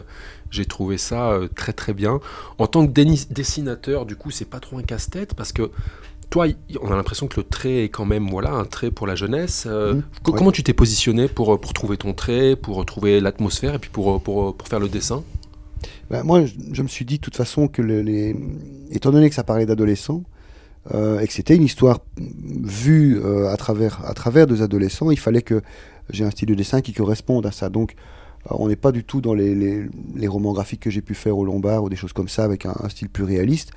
j'ai 0.51 0.65
trouvé 0.65 0.97
ça 0.97 1.39
très 1.55 1.73
très 1.73 1.93
bien. 1.93 2.21
En 2.59 2.67
tant 2.67 2.87
que 2.87 2.93
dessinateur, 2.93 4.07
du 4.07 4.17
coup, 4.17 4.31
c'est 4.31 4.49
pas 4.49 4.61
trop 4.61 4.79
un 4.79 4.83
casse-tête 4.83 5.35
parce 5.35 5.53
que 5.53 5.71
toi, 6.31 6.47
on 6.81 6.91
a 6.91 6.97
l'impression 6.97 7.27
que 7.27 7.41
le 7.41 7.45
trait 7.45 7.85
est 7.85 7.89
quand 7.89 8.05
même 8.05 8.29
voilà 8.29 8.53
un 8.53 8.65
trait 8.65 8.91
pour 8.91 9.07
la 9.07 9.15
jeunesse. 9.15 9.67
Mmh, 9.67 10.03
comment 10.23 10.53
tu 10.53 10.63
t'es 10.63 10.75
positionné 10.75 11.29
pour, 11.29 11.59
pour 11.61 11.73
trouver 11.75 11.97
ton 11.97 12.15
trait, 12.15 12.57
pour 12.57 12.85
trouver 12.87 13.21
l'atmosphère 13.21 13.75
et 13.75 13.79
puis 13.79 13.91
pour, 13.91 14.23
pour, 14.23 14.55
pour 14.55 14.69
faire 14.69 14.81
le 14.81 14.89
dessin? 14.89 15.23
Bah, 16.11 16.23
moi, 16.23 16.45
je, 16.73 16.83
me 16.83 16.89
suis 16.89 17.05
dit 17.05 17.17
de 17.17 17.23
toute 17.23 17.37
façon 17.37 17.69
que, 17.69 17.83
les, 17.83 18.35
étant 18.91 19.11
donné 19.11 19.29
que 19.29 19.35
ça 19.35 19.45
parlait 19.45 19.67
d'adolescents, 19.67 20.23
euh, 20.95 21.21
et 21.21 21.27
que 21.27 21.33
c'était 21.33 21.57
une 21.57 21.65
histoire 21.65 22.01
vue 22.17 23.21
euh, 23.23 23.51
à, 23.53 23.57
travers, 23.57 24.05
à 24.07 24.15
travers 24.15 24.47
des 24.47 24.63
adolescents, 24.63 25.11
il 25.11 25.19
fallait 25.19 25.43
que 25.43 25.61
j'ai 26.11 26.25
un 26.25 26.31
style 26.31 26.49
de 26.49 26.55
dessin 26.55 26.81
qui 26.81 26.93
corresponde 26.93 27.45
à 27.45 27.53
ça. 27.53 27.69
Donc, 27.69 27.95
euh, 28.47 28.55
on 28.59 28.69
n'est 28.69 28.77
pas 28.77 28.93
du 28.93 29.05
tout 29.05 29.21
dans 29.21 29.35
les, 29.35 29.55
les, 29.55 30.29
romans 30.29 30.53
graphiques 30.53 30.81
que 30.81 30.91
j'ai 30.91 31.03
pu 31.03 31.15
faire 31.15 31.37
au 31.37 31.45
Lombard 31.45 31.85
ou 31.85 31.89
des 31.91 31.97
choses 31.97 32.15
comme 32.15 32.29
ça, 32.29 32.45
avec 32.45 32.65
un, 32.65 32.89
style 32.89 33.11
plus 33.11 33.25
réaliste. 33.25 33.73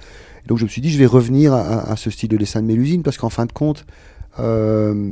donc, 0.48 0.58
je 0.58 0.64
me 0.64 0.70
suis 0.70 0.82
dit, 0.82 0.90
je 0.90 1.00
vais 1.00 1.06
revenir 1.06 1.54
à 1.54 1.96
ce 1.98 2.10
style 2.10 2.30
de 2.30 2.38
dessin 2.38 2.62
de 2.62 2.68
Mélusine, 2.68 3.04
parce 3.04 3.18
qu'en 3.18 3.30
fin 3.30 3.46
de 3.46 3.52
compte, 3.52 3.86
euh, 4.40 5.12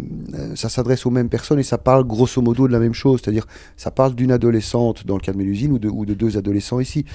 ça 0.56 0.70
s'adresse 0.70 1.06
aux 1.06 1.10
mêmes 1.10 1.30
personnes 1.30 1.60
et 1.60 1.64
ça 1.64 1.78
parle 1.78 2.06
grosso 2.06 2.42
modo 2.42 2.68
de 2.68 2.72
la 2.72 2.80
même 2.80 2.94
chose, 2.94 3.20
c'est-à-dire 3.24 3.46
ça 3.76 3.92
parle 3.92 4.16
d'une 4.16 4.32
adolescente 4.32 5.06
dans 5.06 5.16
le 5.16 5.22
cas 5.22 5.34
de 5.34 5.38
Mélusine 5.38 5.74
ou 5.74 5.80
de, 5.80 5.90
ou 5.90 6.06
de 6.06 6.14
deux 6.14 6.38
adolescents 6.38 6.80
ici. 6.80 7.06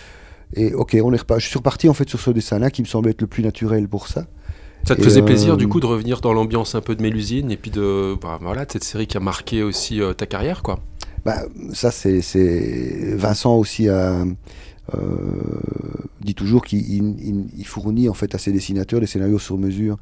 Et 0.54 0.74
ok, 0.74 0.96
on 1.02 1.12
est 1.12 1.22
je 1.38 1.46
suis 1.46 1.58
reparti 1.58 1.88
en 1.88 1.94
fait 1.94 2.08
sur 2.08 2.20
ce 2.20 2.30
dessin-là 2.30 2.70
qui 2.70 2.82
me 2.82 2.86
semble 2.86 3.08
être 3.08 3.20
le 3.20 3.26
plus 3.26 3.42
naturel 3.42 3.88
pour 3.88 4.08
ça. 4.08 4.26
Ça 4.86 4.94
te 4.94 5.02
faisait 5.02 5.22
plaisir 5.22 5.56
du 5.56 5.64
euh, 5.64 5.68
coup 5.68 5.80
de 5.80 5.86
revenir 5.86 6.20
dans 6.20 6.34
l'ambiance 6.34 6.74
un 6.74 6.82
peu 6.82 6.94
de 6.94 7.00
Mélusine 7.00 7.50
et 7.50 7.56
puis 7.56 7.70
de 7.70 8.16
bah, 8.20 8.38
voilà 8.42 8.66
cette 8.68 8.84
série 8.84 9.06
qui 9.06 9.16
a 9.16 9.20
marqué 9.20 9.62
aussi 9.62 10.02
euh, 10.02 10.12
ta 10.12 10.26
carrière 10.26 10.62
quoi? 10.62 10.78
Bah, 11.24 11.44
ça 11.72 11.90
c'est 11.90 13.14
Vincent 13.16 13.56
aussi 13.56 13.88
a, 13.88 14.26
dit 16.20 16.34
toujours 16.34 16.62
qu'il 16.62 17.64
fournit 17.64 18.10
en 18.10 18.14
fait 18.14 18.34
à 18.34 18.38
ses 18.38 18.52
dessinateurs 18.52 19.00
des 19.00 19.06
scénarios 19.06 19.38
sur 19.38 19.56
mesure. 19.56 19.96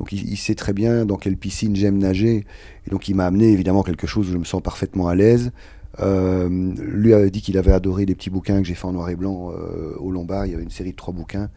Donc 0.00 0.12
il, 0.12 0.36
sait 0.36 0.54
très 0.54 0.72
bien 0.72 1.06
dans 1.06 1.16
quelle 1.16 1.36
piscine 1.36 1.76
j'aime 1.76 1.98
nager. 1.98 2.44
Et 2.86 2.90
donc 2.90 3.08
il 3.08 3.14
m'a 3.14 3.26
amené 3.26 3.52
évidemment 3.52 3.82
quelque 3.82 4.06
chose 4.06 4.28
où 4.28 4.32
je 4.32 4.38
me 4.38 4.44
sens 4.44 4.62
parfaitement 4.62 5.08
à 5.08 5.14
l'aise. 5.14 5.52
Euh, 6.00 6.48
lui 6.78 7.14
avait 7.14 7.30
dit 7.30 7.40
qu'il 7.40 7.56
avait 7.56 7.72
adoré 7.72 8.04
des 8.04 8.16
petits 8.16 8.30
bouquins 8.30 8.60
que 8.60 8.66
j'ai 8.66 8.74
fait 8.74 8.86
en 8.86 8.92
noir 8.92 9.08
et 9.10 9.16
blanc 9.16 9.52
euh, 9.52 9.94
au 9.98 10.10
Lombard. 10.10 10.46
Il 10.46 10.52
y 10.52 10.54
avait 10.54 10.64
une 10.64 10.70
série 10.70 10.90
de 10.90 10.96
trois 10.96 11.14
bouquins 11.14 11.48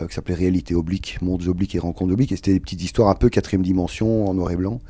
euh, 0.00 0.06
qui 0.06 0.14
s'appelait 0.14 0.34
Réalité 0.34 0.74
oblique, 0.74 1.18
Mondes 1.22 1.46
obliques 1.48 1.74
et 1.74 1.78
Rencontres 1.78 2.12
obliques. 2.12 2.32
Et 2.32 2.36
c'était 2.36 2.52
des 2.52 2.60
petites 2.60 2.82
histoires 2.82 3.08
un 3.08 3.14
peu 3.14 3.30
quatrième 3.30 3.62
dimension 3.62 4.28
en 4.28 4.34
noir 4.34 4.50
et 4.50 4.56
blanc. 4.56 4.80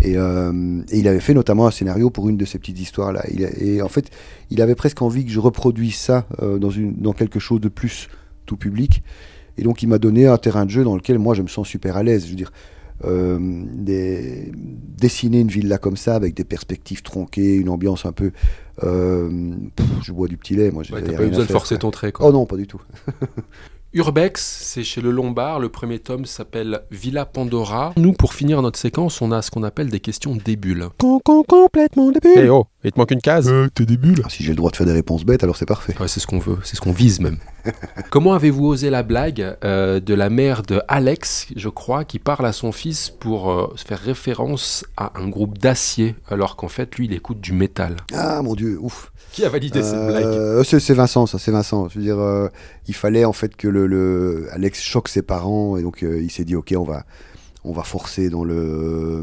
Et, 0.00 0.14
il 0.14 1.08
avait 1.08 1.20
fait 1.20 1.34
notamment 1.34 1.68
un 1.68 1.70
scénario 1.70 2.10
pour 2.10 2.28
une 2.28 2.36
de 2.36 2.44
ces 2.44 2.58
petites 2.58 2.80
histoires-là. 2.80 3.24
Et 3.30 3.80
en 3.80 3.88
fait, 3.88 4.10
il 4.50 4.60
avait 4.60 4.74
presque 4.74 5.00
envie 5.02 5.24
que 5.24 5.30
je 5.30 5.38
reproduise 5.38 5.94
ça 5.94 6.26
dans 6.40 7.12
quelque 7.12 7.38
chose 7.38 7.60
de 7.60 7.68
plus 7.68 8.08
tout 8.44 8.56
public. 8.56 9.04
Et 9.58 9.62
donc 9.62 9.82
il 9.82 9.88
m'a 9.88 9.98
donné 9.98 10.26
un 10.26 10.38
terrain 10.38 10.64
de 10.64 10.70
jeu 10.70 10.84
dans 10.84 10.96
lequel 10.96 11.18
moi 11.18 11.34
je 11.34 11.42
me 11.42 11.48
sens 11.48 11.68
super 11.68 11.96
à 11.96 12.02
l'aise. 12.02 12.24
Je 12.24 12.30
veux 12.30 12.36
dire, 12.36 12.52
euh, 13.04 13.38
des, 13.40 14.52
dessiner 14.54 15.40
une 15.40 15.48
villa 15.48 15.78
comme 15.78 15.96
ça 15.96 16.14
avec 16.14 16.34
des 16.34 16.44
perspectives 16.44 17.02
tronquées, 17.02 17.56
une 17.56 17.68
ambiance 17.68 18.06
un 18.06 18.12
peu. 18.12 18.30
Euh, 18.82 19.56
je 20.02 20.12
bois 20.12 20.28
du 20.28 20.36
petit 20.36 20.54
lait, 20.54 20.70
moi. 20.70 20.82
Ouais, 20.90 21.02
t'as 21.02 21.12
pas 21.12 21.24
eu 21.24 21.28
besoin 21.28 21.44
de 21.44 21.50
forcer 21.50 21.78
ton 21.78 21.90
trait, 21.90 22.12
quoi. 22.12 22.26
Oh 22.26 22.32
non, 22.32 22.46
pas 22.46 22.56
du 22.56 22.66
tout. 22.66 22.80
Urbex, 23.96 24.42
c'est 24.42 24.82
chez 24.82 25.00
le 25.00 25.12
Lombard. 25.12 25.60
Le 25.60 25.68
premier 25.68 26.00
tome 26.00 26.24
s'appelle 26.24 26.80
Villa 26.90 27.24
Pandora. 27.24 27.92
Nous, 27.96 28.12
pour 28.12 28.34
finir 28.34 28.60
notre 28.60 28.76
séquence, 28.76 29.22
on 29.22 29.30
a 29.30 29.40
ce 29.40 29.52
qu'on 29.52 29.62
appelle 29.62 29.88
des 29.88 30.00
questions 30.00 30.34
débules. 30.34 30.88
Con, 30.98 31.20
con, 31.24 31.44
complètement 31.44 32.10
débule. 32.10 32.32
Eh 32.34 32.48
oh, 32.48 32.66
il 32.82 32.90
te 32.90 32.98
manque 32.98 33.12
une 33.12 33.20
case. 33.20 33.48
Euh, 33.48 33.68
t'es 33.72 33.86
débule. 33.86 34.20
Ah, 34.24 34.28
si 34.28 34.42
j'ai 34.42 34.50
le 34.50 34.56
droit 34.56 34.72
de 34.72 34.76
faire 34.76 34.86
des 34.88 34.92
réponses 34.92 35.24
bêtes, 35.24 35.44
alors 35.44 35.56
c'est 35.56 35.64
parfait. 35.64 35.94
Ouais, 36.00 36.08
c'est 36.08 36.18
ce 36.18 36.26
qu'on 36.26 36.40
veut, 36.40 36.58
c'est 36.64 36.74
ce 36.74 36.80
qu'on 36.80 36.90
vise 36.90 37.20
même. 37.20 37.38
Comment 38.10 38.34
avez-vous 38.34 38.66
osé 38.66 38.90
la 38.90 39.04
blague 39.04 39.56
euh, 39.62 40.00
de 40.00 40.12
la 40.12 40.28
mère 40.28 40.62
de 40.62 40.82
Alex, 40.88 41.46
je 41.54 41.68
crois, 41.68 42.04
qui 42.04 42.18
parle 42.18 42.46
à 42.46 42.52
son 42.52 42.72
fils 42.72 43.10
pour 43.10 43.52
euh, 43.52 43.72
faire 43.76 44.00
référence 44.00 44.84
à 44.96 45.12
un 45.14 45.28
groupe 45.28 45.56
d'acier, 45.58 46.16
alors 46.28 46.56
qu'en 46.56 46.66
fait, 46.66 46.96
lui, 46.96 47.06
il 47.06 47.12
écoute 47.12 47.40
du 47.40 47.52
métal? 47.52 47.94
Ah 48.12 48.42
mon 48.42 48.56
dieu, 48.56 48.76
ouf. 48.80 49.12
Qui 49.34 49.44
a 49.44 49.48
validé 49.48 49.82
cette 49.82 50.06
blague 50.06 50.24
euh, 50.24 50.62
C'est 50.62 50.94
Vincent, 50.94 51.26
ça, 51.26 51.38
c'est 51.40 51.50
Vincent. 51.50 51.88
Je 51.88 51.98
veux 51.98 52.04
dire, 52.04 52.18
euh, 52.20 52.48
il 52.86 52.94
fallait 52.94 53.24
en 53.24 53.32
fait 53.32 53.56
que 53.56 53.66
le, 53.66 54.46
Alex 54.52 54.80
choque 54.80 55.08
ses 55.08 55.22
parents 55.22 55.76
et 55.76 55.82
donc 55.82 56.02
euh, 56.04 56.22
il 56.22 56.30
s'est 56.30 56.44
dit, 56.44 56.54
ok, 56.54 56.72
on 56.78 56.84
va, 56.84 57.04
on 57.64 57.72
va 57.72 57.82
forcer 57.82 58.30
dans 58.30 58.44
le. 58.44 59.22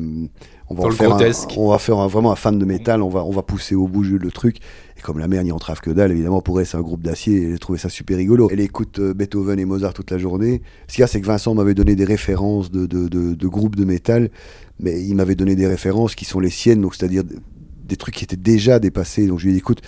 On 0.69 0.73
va, 0.73 0.81
Dans 0.81 0.87
en 0.87 0.89
le 0.89 0.95
faire 0.95 1.13
un- 1.13 1.17
on 1.57 1.69
va 1.69 1.77
faire 1.79 1.97
un- 1.97 2.07
vraiment 2.07 2.31
un 2.31 2.35
fan 2.35 2.57
de 2.59 2.63
métal, 2.65 3.01
on 3.01 3.09
va, 3.09 3.23
on 3.25 3.31
va 3.31 3.41
pousser 3.41 3.75
au 3.75 3.87
bout 3.87 4.03
le 4.03 4.31
truc. 4.31 4.57
Et 4.97 5.01
comme 5.01 5.17
la 5.19 5.27
mère 5.27 5.43
n'y 5.43 5.51
entrave 5.51 5.79
que 5.81 5.91
dalle, 5.91 6.11
évidemment, 6.11 6.41
pour 6.41 6.59
elle, 6.59 6.65
c'est 6.65 6.77
un 6.77 6.81
groupe 6.81 7.03
d'acier, 7.03 7.51
j'ai 7.51 7.57
trouvé 7.59 7.77
ça 7.79 7.89
super 7.89 8.17
rigolo. 8.17 8.49
Elle 8.51 8.59
écoute 8.61 8.99
euh, 8.99 9.13
Beethoven 9.13 9.59
et 9.59 9.65
Mozart 9.65 9.93
toute 9.93 10.11
la 10.11 10.17
journée. 10.17 10.61
Ce 10.87 10.93
qu'il 10.95 11.01
y 11.01 11.03
a, 11.03 11.07
c'est 11.07 11.19
que 11.21 11.25
Vincent 11.27 11.53
m'avait 11.55 11.73
donné 11.73 11.95
des 11.95 12.05
références 12.05 12.69
de, 12.71 12.85
de, 12.85 13.07
de- 13.09 13.33
de 13.33 13.47
groupes 13.47 13.75
de 13.75 13.83
métal, 13.85 14.29
mais 14.79 15.01
il 15.01 15.15
m'avait 15.15 15.35
donné 15.35 15.55
des 15.55 15.67
références 15.67 16.15
qui 16.15 16.23
sont 16.25 16.39
les 16.39 16.49
siennes, 16.49 16.81
donc 16.81 16.95
c'est-à-dire 16.95 17.23
des 17.83 17.95
trucs 17.97 18.15
qui 18.15 18.23
étaient 18.23 18.35
déjà 18.35 18.79
dépassés. 18.79 19.27
Donc 19.27 19.39
je 19.39 19.45
lui 19.45 19.51
ai 19.51 19.53
dit, 19.53 19.59
écoute, 19.59 19.81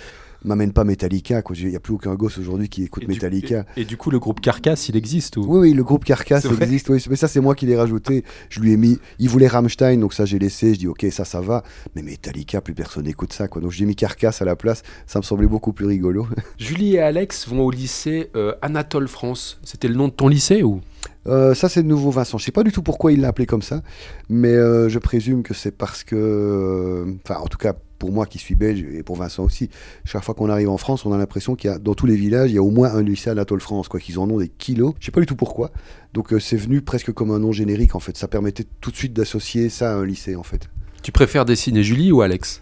m'amène 0.46 0.74
pas 0.74 0.84
Metallica, 0.84 1.40
quoi. 1.40 1.56
Il 1.58 1.68
n'y 1.68 1.74
a 1.76 1.80
plus 1.80 1.94
aucun 1.94 2.14
gosse 2.16 2.36
aujourd'hui 2.36 2.68
qui 2.68 2.82
écoute 2.82 3.02
Et 3.04 3.06
du- 3.06 3.12
Metallica. 3.12 3.64
Et, 3.76 3.80
et 3.80 3.84
du 3.86 3.96
coup, 3.96 4.10
le 4.10 4.18
groupe 4.18 4.42
Carcass, 4.42 4.90
il 4.90 4.96
existe 4.96 5.38
ou? 5.38 5.44
Oui, 5.48 5.58
oui, 5.70 5.72
le 5.72 5.82
groupe 5.82 6.04
Carcass 6.04 6.42
C'est 6.42 6.48
vrai 6.48 6.64
existe, 6.66 6.90
oui, 6.90 7.02
mais 7.08 7.16
ça 7.16 7.28
c'est 7.28 7.40
moi 7.40 7.54
qui 7.54 7.64
l'ai 7.64 7.76
rajouté. 7.76 8.24
Je 8.50 8.60
lui 8.60 8.72
ai 8.72 8.76
mis, 8.76 8.98
il 9.18 9.30
voulait 9.30 9.46
Rammstein, 9.48 9.98
donc 10.00 10.12
ça 10.12 10.26
j'ai 10.26 10.38
laissé. 10.38 10.74
Je 10.74 10.80
dis 10.80 10.86
ok, 10.86 11.06
ça 11.10 11.24
ça 11.24 11.40
va, 11.40 11.62
mais 11.94 12.02
Metallica, 12.02 12.60
plus 12.60 12.74
personne 12.74 13.04
n'écoute 13.04 13.32
ça, 13.32 13.48
quoi. 13.48 13.62
Donc 13.62 13.70
j'ai 13.70 13.86
mis 13.86 13.96
Carcass 13.96 14.42
à 14.42 14.44
la 14.44 14.54
place. 14.54 14.82
Ça 15.06 15.18
me 15.18 15.24
semblait 15.24 15.46
beaucoup 15.46 15.72
plus 15.72 15.86
rigolo. 15.86 16.26
Julie 16.58 16.96
et 16.96 17.00
Alex 17.00 17.48
vont 17.48 17.64
au 17.64 17.70
lycée 17.70 18.28
euh, 18.36 18.52
Anatole 18.60 19.08
France. 19.08 19.58
C'était 19.64 19.88
le 19.88 19.94
nom 19.94 20.08
de 20.08 20.12
ton 20.12 20.28
lycée 20.28 20.62
ou? 20.62 20.82
Euh, 21.26 21.54
ça 21.54 21.68
c'est 21.68 21.82
de 21.82 21.88
nouveau 21.88 22.10
Vincent. 22.10 22.38
Je 22.38 22.44
sais 22.44 22.52
pas 22.52 22.62
du 22.62 22.72
tout 22.72 22.82
pourquoi 22.82 23.12
il 23.12 23.20
l'a 23.20 23.28
appelé 23.28 23.46
comme 23.46 23.62
ça, 23.62 23.82
mais 24.28 24.52
euh, 24.52 24.88
je 24.88 24.98
présume 24.98 25.42
que 25.42 25.54
c'est 25.54 25.70
parce 25.70 26.04
que, 26.04 26.16
euh, 26.16 27.14
enfin 27.24 27.40
en 27.40 27.46
tout 27.46 27.58
cas 27.58 27.74
pour 27.98 28.12
moi 28.12 28.26
qui 28.26 28.38
suis 28.38 28.54
belge 28.54 28.84
et 28.92 29.02
pour 29.02 29.16
Vincent 29.16 29.42
aussi, 29.44 29.70
chaque 30.04 30.22
fois 30.22 30.34
qu'on 30.34 30.50
arrive 30.50 30.68
en 30.68 30.76
France, 30.76 31.06
on 31.06 31.12
a 31.12 31.16
l'impression 31.16 31.54
qu'il 31.54 31.70
y 31.70 31.72
a 31.72 31.78
dans 31.78 31.94
tous 31.94 32.04
les 32.04 32.16
villages, 32.16 32.50
il 32.50 32.54
y 32.54 32.58
a 32.58 32.62
au 32.62 32.70
moins 32.70 32.92
un 32.92 33.02
lycée 33.02 33.30
Anatole 33.30 33.60
France, 33.60 33.88
quoi. 33.88 33.98
Qu'ils 33.98 34.18
en 34.18 34.28
ont 34.28 34.38
des 34.38 34.48
kilos. 34.48 34.92
Je 35.00 35.06
sais 35.06 35.12
pas 35.12 35.20
du 35.20 35.26
tout 35.26 35.36
pourquoi. 35.36 35.70
Donc 36.12 36.32
euh, 36.32 36.38
c'est 36.38 36.56
venu 36.56 36.82
presque 36.82 37.12
comme 37.12 37.30
un 37.30 37.38
nom 37.38 37.52
générique 37.52 37.94
en 37.94 38.00
fait. 38.00 38.16
Ça 38.16 38.28
permettait 38.28 38.66
tout 38.80 38.90
de 38.90 38.96
suite 38.96 39.14
d'associer 39.14 39.70
ça 39.70 39.92
à 39.92 39.94
un 39.94 40.04
lycée 40.04 40.36
en 40.36 40.42
fait. 40.42 40.68
Tu 41.02 41.12
préfères 41.12 41.44
dessiner 41.44 41.82
Julie 41.82 42.12
ou 42.12 42.20
Alex? 42.20 42.60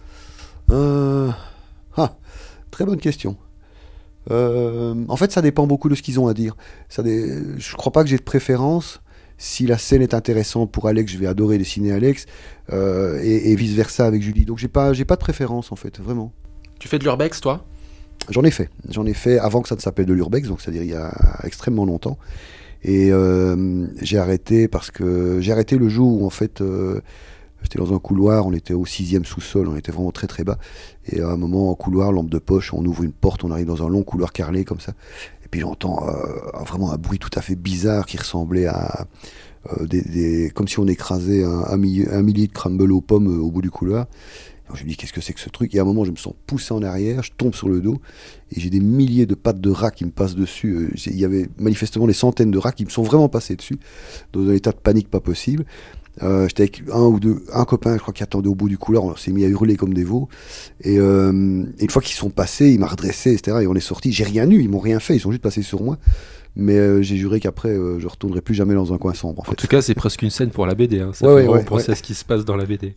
Ah, 0.69 2.15
très 2.71 2.85
bonne 2.85 2.99
question. 2.99 3.37
Euh, 4.31 4.95
en 5.07 5.15
fait, 5.17 5.31
ça 5.31 5.41
dépend 5.41 5.67
beaucoup 5.67 5.89
de 5.89 5.95
ce 5.95 6.01
qu'ils 6.01 6.19
ont 6.19 6.27
à 6.27 6.33
dire. 6.33 6.55
Ça 6.89 7.03
dé- 7.03 7.37
Je 7.57 7.75
crois 7.75 7.91
pas 7.91 8.03
que 8.03 8.09
j'ai 8.09 8.17
de 8.17 8.23
préférence. 8.23 9.01
Si 9.37 9.65
la 9.65 9.77
scène 9.77 10.01
est 10.01 10.13
intéressante 10.13 10.71
pour 10.71 10.87
Alex, 10.87 11.11
je 11.11 11.17
vais 11.17 11.27
adorer 11.27 11.57
dessiner 11.57 11.91
Alex, 11.91 12.27
euh, 12.71 13.19
et, 13.21 13.55
vice 13.55 13.73
versa 13.73 14.05
avec 14.05 14.21
Julie. 14.21 14.45
Donc 14.45 14.57
j'ai 14.59 14.67
pas, 14.67 14.93
j'ai 14.93 15.05
pas 15.05 15.15
de 15.15 15.19
préférence 15.21 15.71
en 15.71 15.75
fait, 15.75 15.99
vraiment. 15.99 16.31
Tu 16.79 16.87
fais 16.87 16.99
de 16.99 17.03
l'urbex, 17.03 17.41
toi? 17.41 17.65
J'en 18.29 18.43
ai 18.43 18.51
fait. 18.51 18.69
J'en 18.89 19.05
ai 19.05 19.13
fait 19.13 19.39
avant 19.39 19.61
que 19.61 19.67
ça 19.67 19.75
ne 19.75 19.81
s'appelle 19.81 20.05
de 20.05 20.13
l'urbex, 20.13 20.47
donc 20.47 20.61
c'est-à-dire 20.61 20.83
il 20.83 20.89
y 20.91 20.95
a 20.95 21.11
extrêmement 21.43 21.85
longtemps. 21.85 22.17
Et 22.83 23.11
euh, 23.11 23.87
j'ai 24.01 24.17
arrêté 24.17 24.67
parce 24.67 24.91
que 24.91 25.39
j'ai 25.41 25.51
arrêté 25.51 25.77
le 25.77 25.89
jour 25.89 26.21
où 26.21 26.25
en 26.25 26.29
fait 26.29 26.61
j'étais 27.63 27.79
dans 27.79 27.93
un 27.93 27.99
couloir, 27.99 28.45
on 28.45 28.53
était 28.53 28.73
au 28.73 28.85
sixième 28.85 29.25
sous-sol, 29.25 29.67
on 29.67 29.75
était 29.75 29.91
vraiment 29.91 30.11
très 30.11 30.27
très 30.27 30.43
bas. 30.43 30.57
Et 31.07 31.21
à 31.21 31.29
un 31.29 31.37
moment 31.37 31.71
en 31.71 31.75
couloir, 31.75 32.11
lampe 32.11 32.29
de 32.29 32.39
poche, 32.39 32.73
on 32.73 32.85
ouvre 32.85 33.03
une 33.03 33.11
porte, 33.11 33.43
on 33.43 33.51
arrive 33.51 33.67
dans 33.67 33.85
un 33.85 33.89
long 33.89 34.03
couloir 34.03 34.31
carrelé 34.31 34.65
comme 34.65 34.79
ça. 34.79 34.93
Et 35.43 35.47
puis 35.49 35.61
j'entends 35.61 36.07
euh, 36.07 36.63
vraiment 36.65 36.91
un 36.91 36.97
bruit 36.97 37.19
tout 37.19 37.31
à 37.35 37.41
fait 37.41 37.55
bizarre 37.55 38.05
qui 38.05 38.17
ressemblait 38.17 38.67
à 38.67 39.07
euh, 39.71 39.85
des, 39.85 40.51
comme 40.53 40.67
si 40.67 40.79
on 40.79 40.87
écrasait 40.87 41.43
un, 41.43 41.77
millier, 41.77 42.05
de 42.05 42.51
crumble 42.51 42.91
aux 42.91 43.01
pommes 43.01 43.27
euh, 43.27 43.41
au 43.41 43.49
bout 43.49 43.61
du 43.61 43.71
couloir. 43.71 44.07
Je 44.73 44.83
me 44.83 44.89
dis 44.89 44.97
qu'est-ce 44.97 45.13
que 45.13 45.21
c'est 45.21 45.33
que 45.33 45.39
ce 45.39 45.49
truc? 45.49 45.75
Et 45.75 45.79
à 45.79 45.83
un 45.83 45.85
moment, 45.85 46.03
je 46.03 46.09
me 46.09 46.15
sens 46.15 46.33
poussé 46.47 46.73
en 46.73 46.81
arrière, 46.81 47.21
je 47.21 47.31
tombe 47.37 47.53
sur 47.53 47.69
le 47.69 47.79
dos 47.79 47.97
et 48.51 48.59
j'ai 48.59 48.71
des 48.71 48.79
milliers 48.79 49.27
de 49.27 49.35
pattes 49.35 49.61
de 49.61 49.69
rats 49.69 49.91
qui 49.91 50.03
me 50.03 50.09
passent 50.09 50.35
dessus. 50.35 50.91
Il 51.05 51.19
y 51.19 51.25
avait 51.25 51.47
manifestement 51.59 52.07
des 52.07 52.13
centaines 52.13 52.49
de 52.49 52.57
rats 52.57 52.71
qui 52.71 52.83
me 52.83 52.89
sont 52.89 53.03
vraiment 53.03 53.29
passés 53.29 53.55
dessus, 53.55 53.77
dans 54.31 54.49
un 54.49 54.53
état 54.53 54.71
de 54.71 54.77
panique 54.77 55.09
pas 55.09 55.19
possible. 55.19 55.65
Euh, 56.21 56.47
J'étais 56.47 56.63
avec 56.63 56.83
un 56.93 57.01
ou 57.05 57.19
deux, 57.19 57.43
un 57.51 57.65
copain, 57.65 57.95
je 57.95 58.01
crois, 58.01 58.13
qui 58.13 58.21
attendait 58.21 58.47
au 58.47 58.53
bout 58.55 58.69
du 58.69 58.77
couloir. 58.77 59.03
On 59.03 59.15
s'est 59.15 59.31
mis 59.31 59.43
à 59.45 59.47
hurler 59.47 59.75
comme 59.77 59.93
des 59.93 60.03
veaux. 60.03 60.29
Et, 60.81 60.99
euh, 60.99 61.31
une 61.31 61.89
fois 61.89 62.01
qu'ils 62.01 62.15
sont 62.15 62.29
passés, 62.29 62.69
il 62.71 62.79
m'a 62.79 62.87
redressé, 62.87 63.33
etc. 63.33 63.57
Et 63.63 63.67
on 63.67 63.73
est 63.75 63.79
sorti. 63.79 64.11
J'ai 64.11 64.23
rien 64.23 64.49
eu, 64.49 64.59
ils 64.61 64.69
m'ont 64.69 64.79
rien 64.79 64.99
fait, 64.99 65.15
ils 65.15 65.19
sont 65.19 65.31
juste 65.31 65.41
passés 65.43 65.63
sur 65.63 65.81
moi. 65.81 65.97
Mais 66.55 66.77
euh, 66.77 67.01
j'ai 67.01 67.17
juré 67.17 67.39
qu'après, 67.39 67.69
euh, 67.69 67.99
je 67.99 68.07
retournerai 68.07 68.41
plus 68.41 68.53
jamais 68.53 68.75
dans 68.75 68.93
un 68.93 68.99
coin 68.99 69.15
sombre. 69.15 69.43
En 69.49 69.53
tout 69.53 69.65
cas, 69.67 69.81
c'est 69.81 69.95
presque 69.95 70.21
une 70.21 70.29
scène 70.29 70.51
pour 70.51 70.67
la 70.67 70.75
BD. 70.75 70.99
hein. 70.99 71.09
Ça 71.13 71.25
Ouais, 71.25 71.31
fait 71.31 71.35
ouais, 71.35 71.41
vraiment 71.45 71.53
ouais, 71.59 71.63
penser 71.65 71.91
à 71.91 71.95
ce 71.95 72.03
qui 72.03 72.13
se 72.13 72.23
passe 72.23 72.45
dans 72.45 72.55
la 72.55 72.65
BD. 72.65 72.93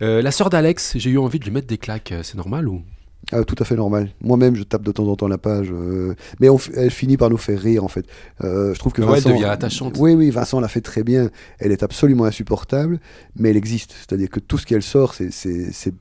La 0.00 0.32
sœur 0.32 0.50
d'Alex, 0.50 0.94
j'ai 0.96 1.10
eu 1.10 1.18
envie 1.18 1.38
de 1.38 1.44
lui 1.44 1.52
mettre 1.52 1.68
des 1.68 1.78
claques. 1.78 2.12
C'est 2.24 2.34
normal 2.36 2.66
ou? 2.68 2.82
Ah, 3.30 3.44
tout 3.44 3.54
à 3.60 3.64
fait 3.64 3.76
normal. 3.76 4.10
Moi-même, 4.20 4.56
je 4.56 4.62
tape 4.64 4.82
de 4.82 4.90
temps 4.90 5.06
en 5.06 5.14
temps 5.16 5.28
la 5.28 5.38
page, 5.38 5.68
euh, 5.70 6.14
mais 6.40 6.48
on 6.48 6.58
elle 6.76 6.90
finit 6.90 7.16
par 7.16 7.30
nous 7.30 7.36
faire 7.38 7.58
rire 7.60 7.84
en 7.84 7.88
fait. 7.88 8.04
Euh, 8.42 8.74
je 8.74 8.78
trouve 8.78 8.92
que 8.92 9.00
elle 9.00 9.08
Vincent, 9.08 9.30
devient 9.30 9.44
attachante. 9.44 9.96
Oui, 9.98 10.14
oui, 10.14 10.30
Vincent 10.30 10.58
l'a 10.60 10.68
fait 10.68 10.80
très 10.80 11.04
bien. 11.04 11.30
Elle 11.58 11.70
est 11.72 11.82
absolument 11.82 12.24
insupportable, 12.24 12.98
mais 13.36 13.50
elle 13.50 13.56
existe. 13.56 13.92
C'est-à-dire 13.96 14.28
que 14.28 14.40
tout 14.40 14.58
ce 14.58 14.66
qu'elle 14.66 14.82
sort, 14.82 15.14
c'est, 15.14 15.30
c'est, 15.30 15.72
c'est- 15.72 15.94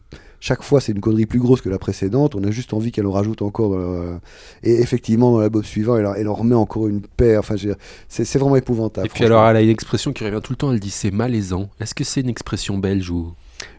chaque 0.44 0.63
fois, 0.63 0.82
c'est 0.82 0.92
une 0.92 1.00
connerie 1.01 1.28
plus 1.28 1.38
grosse 1.38 1.62
que 1.62 1.70
la 1.70 1.78
précédente. 1.78 2.34
On 2.34 2.44
a 2.44 2.50
juste 2.50 2.74
envie 2.74 2.92
qu'elle 2.92 3.06
en 3.06 3.12
rajoute 3.12 3.44
encore. 3.44 3.70
dans 3.70 3.78
la- 3.78 4.20
Et 4.63 4.82
effectivement, 4.82 5.32
dans 5.32 5.40
l'album 5.40 5.63
suivant, 5.63 5.98
elle, 5.98 6.08
en- 6.08 6.16
elle 6.16 6.28
en 6.28 6.34
remet 6.34 6.56
encore 6.56 6.88
une 6.88 7.01
paire. 7.01 7.42
Enfin, 7.42 7.54
c'est 8.10 8.38
vraiment 8.40 8.56
épouvantable. 8.56 9.06
Et 9.06 9.10
puis 9.12 9.24
alors, 9.25 9.46
elle 9.48 9.56
a 9.58 9.62
une 9.62 9.70
expression 9.70 10.12
qui 10.12 10.24
revient 10.25 10.40
tout 10.44 10.54
le 10.54 10.58
temps. 10.58 10.74
Elle 10.74 10.80
dit 10.80 10.90
c'est 10.90 11.12
malaisant. 11.12 11.70
Est-ce 11.80 11.94
que 11.94 12.04
c'est 12.04 12.22
une 12.22 12.30
expression 12.30 12.80
belge 12.80 13.12
ou 13.12 13.34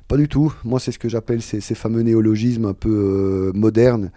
Pas 0.08 0.16
du 0.16 0.28
tout. 0.28 0.52
Moi, 0.64 0.78
c'est 0.78 0.92
ce 0.92 0.98
que 0.98 1.08
j'appelle 1.08 1.40
ces, 1.42 1.60
ces 1.60 1.74
fameux 1.74 2.02
néologismes 2.02 2.66
un 2.66 2.74
peu 2.74 2.90
euh, 2.90 3.52
modernes 3.58 4.10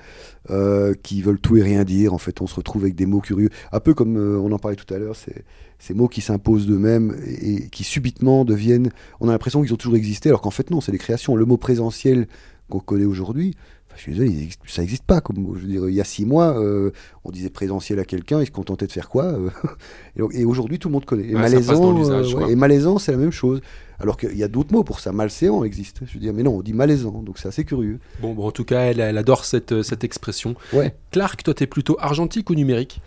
euh, 0.50 0.94
qui 1.04 1.22
veulent 1.22 1.40
tout 1.40 1.58
et 1.58 1.64
rien 1.64 1.84
dire. 1.84 2.14
En 2.14 2.18
fait, 2.18 2.42
on 2.42 2.48
se 2.48 2.56
retrouve 2.56 2.84
avec 2.84 2.96
des 2.96 3.06
mots 3.06 3.22
curieux. 3.22 3.50
Un 3.72 3.80
peu 3.80 3.94
comme 3.94 4.18
euh, 4.18 4.38
on 4.38 4.52
en 4.52 4.60
parlait 4.60 4.76
tout 4.76 4.92
à 4.94 4.98
l'heure, 4.98 5.16
ces 5.16 5.94
mots 5.94 6.08
qui 6.08 6.22
s'imposent 6.22 6.68
d'eux-mêmes 6.68 7.16
et, 7.26 7.56
et 7.56 7.70
qui 7.70 7.84
subitement 7.84 8.46
deviennent. 8.46 8.92
On 9.20 9.30
a 9.30 9.32
l'impression 9.32 9.62
qu'ils 9.62 9.74
ont 9.74 9.78
toujours 9.78 9.96
existé, 9.96 10.30
alors 10.30 10.42
qu'en 10.42 10.52
fait, 10.52 10.70
non, 10.70 10.82
c'est 10.82 10.92
des 10.92 10.98
créations. 10.98 11.36
Le 11.36 11.46
mot 11.46 11.58
présentiel 11.58 12.28
qu'on 12.70 12.80
connaît 12.80 13.06
aujourd'hui. 13.06 13.56
Je 13.96 14.02
suis 14.02 14.12
désolé, 14.12 14.50
ça 14.68 14.82
n'existe 14.82 15.04
pas 15.04 15.22
comme. 15.22 15.56
Je 15.56 15.62
veux 15.62 15.68
dire, 15.68 15.88
il 15.88 15.96
y 15.96 16.02
a 16.02 16.04
six 16.04 16.26
mois, 16.26 16.60
euh, 16.60 16.92
on 17.24 17.32
disait 17.32 17.50
présentiel 17.50 18.00
à 18.00 18.04
quelqu'un, 18.04 18.42
il 18.42 18.46
se 18.46 18.52
contentait 18.52 18.88
de 18.88 18.92
faire 18.92 19.10
quoi 19.10 19.38
Et, 20.34 20.44
aujourd'hui, 20.44 20.80
tout 20.80 20.90
le 20.90 20.94
monde 20.94 21.06
connaît. 21.06 21.24
Et 21.24 21.36
Ouais, 21.36 21.42
malaisant, 21.42 22.12
euh, 22.12 22.34
ouais, 22.34 22.56
malaisant, 22.56 23.00
c'est 23.00 23.12
la 23.12 23.18
même 23.18 23.32
chose. 23.32 23.62
Alors 24.00 24.18
qu'il 24.18 24.38
y 24.38 24.44
a 24.44 24.48
d'autres 24.48 24.74
mots 24.74 24.84
pour 24.84 25.00
ça. 25.00 25.12
Malséant 25.12 25.64
existe. 25.64 26.02
Je 26.06 26.14
veux 26.16 26.20
dire, 26.20 26.34
mais 26.34 26.44
non, 26.44 26.58
on 26.58 26.62
dit 26.62 26.74
malaisant, 26.74 27.24
donc 27.24 27.38
c'est 27.38 27.48
assez 27.48 27.64
curieux. 27.64 28.00
Bon, 28.22 28.34
bon, 28.34 28.46
en 28.48 28.52
tout 28.52 28.66
cas, 28.66 28.82
elle, 28.82 29.00
elle 29.00 29.18
adore 29.18 29.46
cette, 29.46 29.72
euh, 29.72 29.84
cette 29.84 30.04
expression. 30.04 30.56
Ouais. 30.74 30.96
Clark, 31.12 31.44
toi, 31.44 31.54
t'es 31.54 31.68
plutôt 31.68 31.98
argentique 32.00 32.50
ou 32.50 32.56
numérique? 32.56 33.02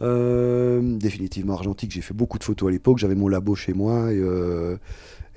Euh, 0.00 0.80
définitivement 0.82 1.54
argentique. 1.54 1.90
J'ai 1.90 2.02
fait 2.02 2.14
beaucoup 2.14 2.38
de 2.38 2.44
photos 2.44 2.68
à 2.68 2.70
l'époque. 2.70 2.98
J'avais 2.98 3.14
mon 3.14 3.28
labo 3.28 3.54
chez 3.54 3.72
moi 3.72 4.12
et, 4.12 4.18
euh, 4.18 4.76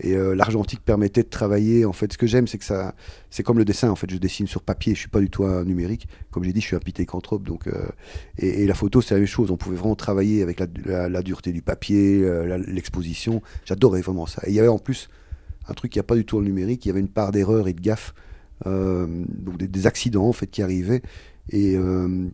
et 0.04 0.16
euh, 0.16 0.34
l'argentique 0.34 0.84
permettait 0.84 1.22
de 1.22 1.30
travailler. 1.30 1.86
En 1.86 1.94
fait, 1.94 2.12
ce 2.12 2.18
que 2.18 2.26
j'aime, 2.26 2.48
c'est 2.48 2.58
que 2.58 2.66
ça, 2.66 2.96
c'est 3.30 3.44
comme 3.44 3.60
le 3.60 3.66
dessin. 3.66 3.90
En 3.90 3.96
fait, 3.96 4.10
je 4.10 4.18
dessine 4.18 4.48
sur 4.48 4.64
papier. 4.64 4.96
Je 4.96 5.00
suis 5.00 5.10
pas 5.10 5.20
du 5.20 5.30
tout 5.30 5.46
un 5.46 5.64
numérique. 5.64 6.08
Comme 6.32 6.44
j'ai 6.44 6.54
dit, 6.54 6.60
je 6.60 6.66
suis 6.66 6.76
un 6.76 6.80
pithécanthrope. 6.80 7.44
Donc, 7.44 7.68
euh, 7.68 7.88
et, 8.40 8.66
la 8.66 8.74
photo, 8.74 9.02
c'est 9.02 9.14
la 9.14 9.20
même 9.20 9.28
chose. 9.28 9.52
On 9.52 9.58
pouvait 9.58 9.76
vraiment 9.76 9.96
travailler 9.96 10.42
avec 10.42 10.60
la, 10.60 11.22
dureté 11.22 11.52
du 11.52 11.62
papier, 11.62 12.22
euh, 12.24 12.58
l'exposition. 12.68 13.44
J'adorais 13.66 14.02
vraiment 14.02 14.26
ça. 14.26 14.42
Et 14.48 14.50
il 14.50 14.56
y 14.56 14.60
avait 14.60 14.68
en 14.68 14.80
plus 14.80 15.08
un 15.68 15.76
truc 15.76 15.92
qui 15.92 16.00
a 16.00 16.04
pas 16.04 16.16
du 16.16 16.26
tout 16.26 16.40
le 16.40 16.46
numérique. 16.46 16.84
Il 16.86 16.90
y 16.90 16.92
avait 16.92 17.00
une 17.00 17.08
part 17.08 17.32
d'erreur 17.32 17.68
et 17.68 17.74
de 17.74 17.82
gaffe. 17.82 18.16
Euh, 18.66 19.08
donc 19.28 19.58
des, 19.58 19.88
accidents 19.88 20.28
en 20.28 20.34
fait 20.34 20.46
qui 20.46 20.62
arrivaient 20.62 21.02
et 21.50 21.76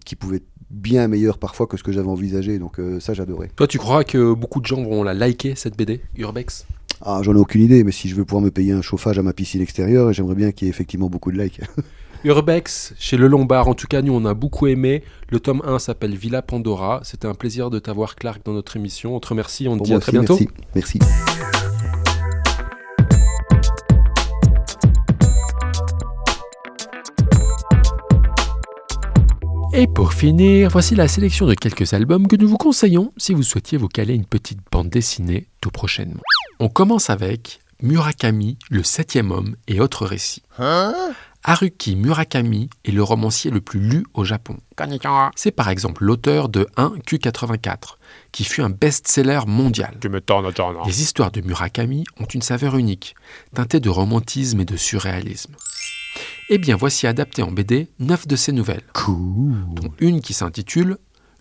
qui 0.06 0.18
pouvaient 0.18 0.44
bien 0.70 1.08
meilleurs 1.08 1.38
parfois 1.38 1.66
que 1.66 1.78
ce 1.78 1.84
que 1.84 1.92
j'avais 1.92 2.08
envisagé. 2.08 2.60
Donc 2.60 2.80
ça, 3.00 3.14
j'adorais. 3.14 3.50
Toi, 3.58 3.68
tu 3.68 3.78
crois 3.78 4.06
que 4.06 4.34
beaucoup 4.34 4.62
de 4.62 4.66
gens 4.66 4.84
vont 4.84 5.04
la 5.04 5.14
liker, 5.14 5.56
cette 5.56 5.78
BD, 5.78 6.02
Urbex? 6.16 6.66
Ah, 7.02 7.22
j'en 7.24 7.36
ai 7.36 7.40
aucune 7.40 7.62
idée, 7.62 7.84
mais 7.84 7.92
si 7.92 8.10
je 8.10 8.16
veux 8.16 8.26
pouvoir 8.26 8.44
me 8.44 8.52
payer 8.52 8.74
un 8.74 8.82
chauffage 8.82 9.20
à 9.20 9.24
ma 9.24 9.34
piscine 9.34 9.62
extérieure, 9.62 10.12
j'aimerais 10.14 10.36
bien 10.36 10.52
qu'il 10.52 10.66
y 10.66 10.70
ait 10.70 10.72
effectivement 10.72 11.10
beaucoup 11.10 11.32
de 11.32 11.42
likes. 11.42 11.62
Urbex, 12.24 12.94
chez 12.98 13.16
Le 13.16 13.28
Lombard, 13.28 13.68
en 13.68 13.76
tout 13.76 13.86
cas, 13.88 14.02
nous, 14.02 14.14
on 14.14 14.26
a 14.26 14.34
beaucoup 14.34 14.66
aimé. 14.68 15.04
Le 15.30 15.40
tome 15.40 15.62
1 15.64 15.78
s'appelle 15.78 16.16
Villa 16.16 16.42
Pandora. 16.42 17.00
C'était 17.04 17.28
un 17.28 17.36
plaisir 17.36 17.70
de 17.70 17.78
t'avoir, 17.78 18.16
Clark, 18.16 18.42
dans 18.44 18.54
notre 18.54 18.76
émission. 18.76 19.16
On 19.16 19.20
te 19.20 19.28
remercie. 19.28 19.68
On 19.68 19.78
te 19.78 19.84
dit 19.84 19.94
à 19.94 20.00
très 20.00 20.12
bientôt. 20.12 20.40
Merci. 20.74 21.00
Merci. 21.00 21.00
Et 29.74 29.86
pour 29.86 30.14
finir, 30.14 30.72
voici 30.72 30.96
la 30.96 31.08
sélection 31.08 31.46
de 31.46 31.54
quelques 31.54 31.94
albums 31.94 32.28
que 32.28 32.36
nous 32.36 32.48
vous 32.48 32.58
conseillons 32.58 33.14
si 33.16 33.36
vous 33.36 33.44
souhaitiez 33.44 33.78
vous 33.78 33.88
caler 33.88 34.16
une 34.16 34.26
petite 34.26 34.58
bande 34.72 34.90
dessinée 34.90 35.46
tout 35.62 35.70
prochainement. 35.70 36.22
On 36.60 36.70
commence 36.70 37.12
avec 37.12 37.60
Murakami, 37.84 38.58
le 38.72 38.82
septième 38.82 39.30
homme 39.30 39.56
et 39.68 39.80
autres 39.80 40.08
récits. 40.08 40.42
Haruki 41.44 41.96
Murakami 41.96 42.72
est 42.84 42.92
le 42.92 43.04
romancier 43.04 43.52
le 43.52 43.62
plus 43.62 43.80
lu 43.80 44.06
au 44.16 44.26
Japon. 44.26 44.58
C'est 45.36 45.52
par 45.52 45.70
exemple 45.70 46.04
l'auteur 46.04 46.50
de 46.50 46.68
1Q84, 46.76 47.98
qui 48.32 48.44
fut 48.44 48.64
un 48.64 48.72
best-seller 48.72 49.42
mondial. 49.46 49.96
Tu 50.02 50.10
me. 50.10 50.20
Les 50.86 51.02
histoires 51.02 51.32
de 51.32 51.42
Murakami 51.42 52.06
ont 52.20 52.26
une 52.26 52.42
saveur 52.42 52.76
unique, 52.76 53.16
teintée 53.54 53.80
de 53.80 53.90
romantisme 53.90 54.60
et 54.60 54.66
de 54.66 54.78
surréalisme. 54.78 55.56
Eh 56.50 56.58
bien, 56.58 56.76
voici 56.76 57.06
adapté 57.06 57.44
en 57.44 57.52
BD 57.52 57.88
neuf 58.00 58.26
de 58.26 58.36
ses 58.36 58.52
nouvelles, 58.52 58.84
dont 58.96 59.94
une 60.00 60.22
qui 60.22 60.34
s'intitule 60.34 60.98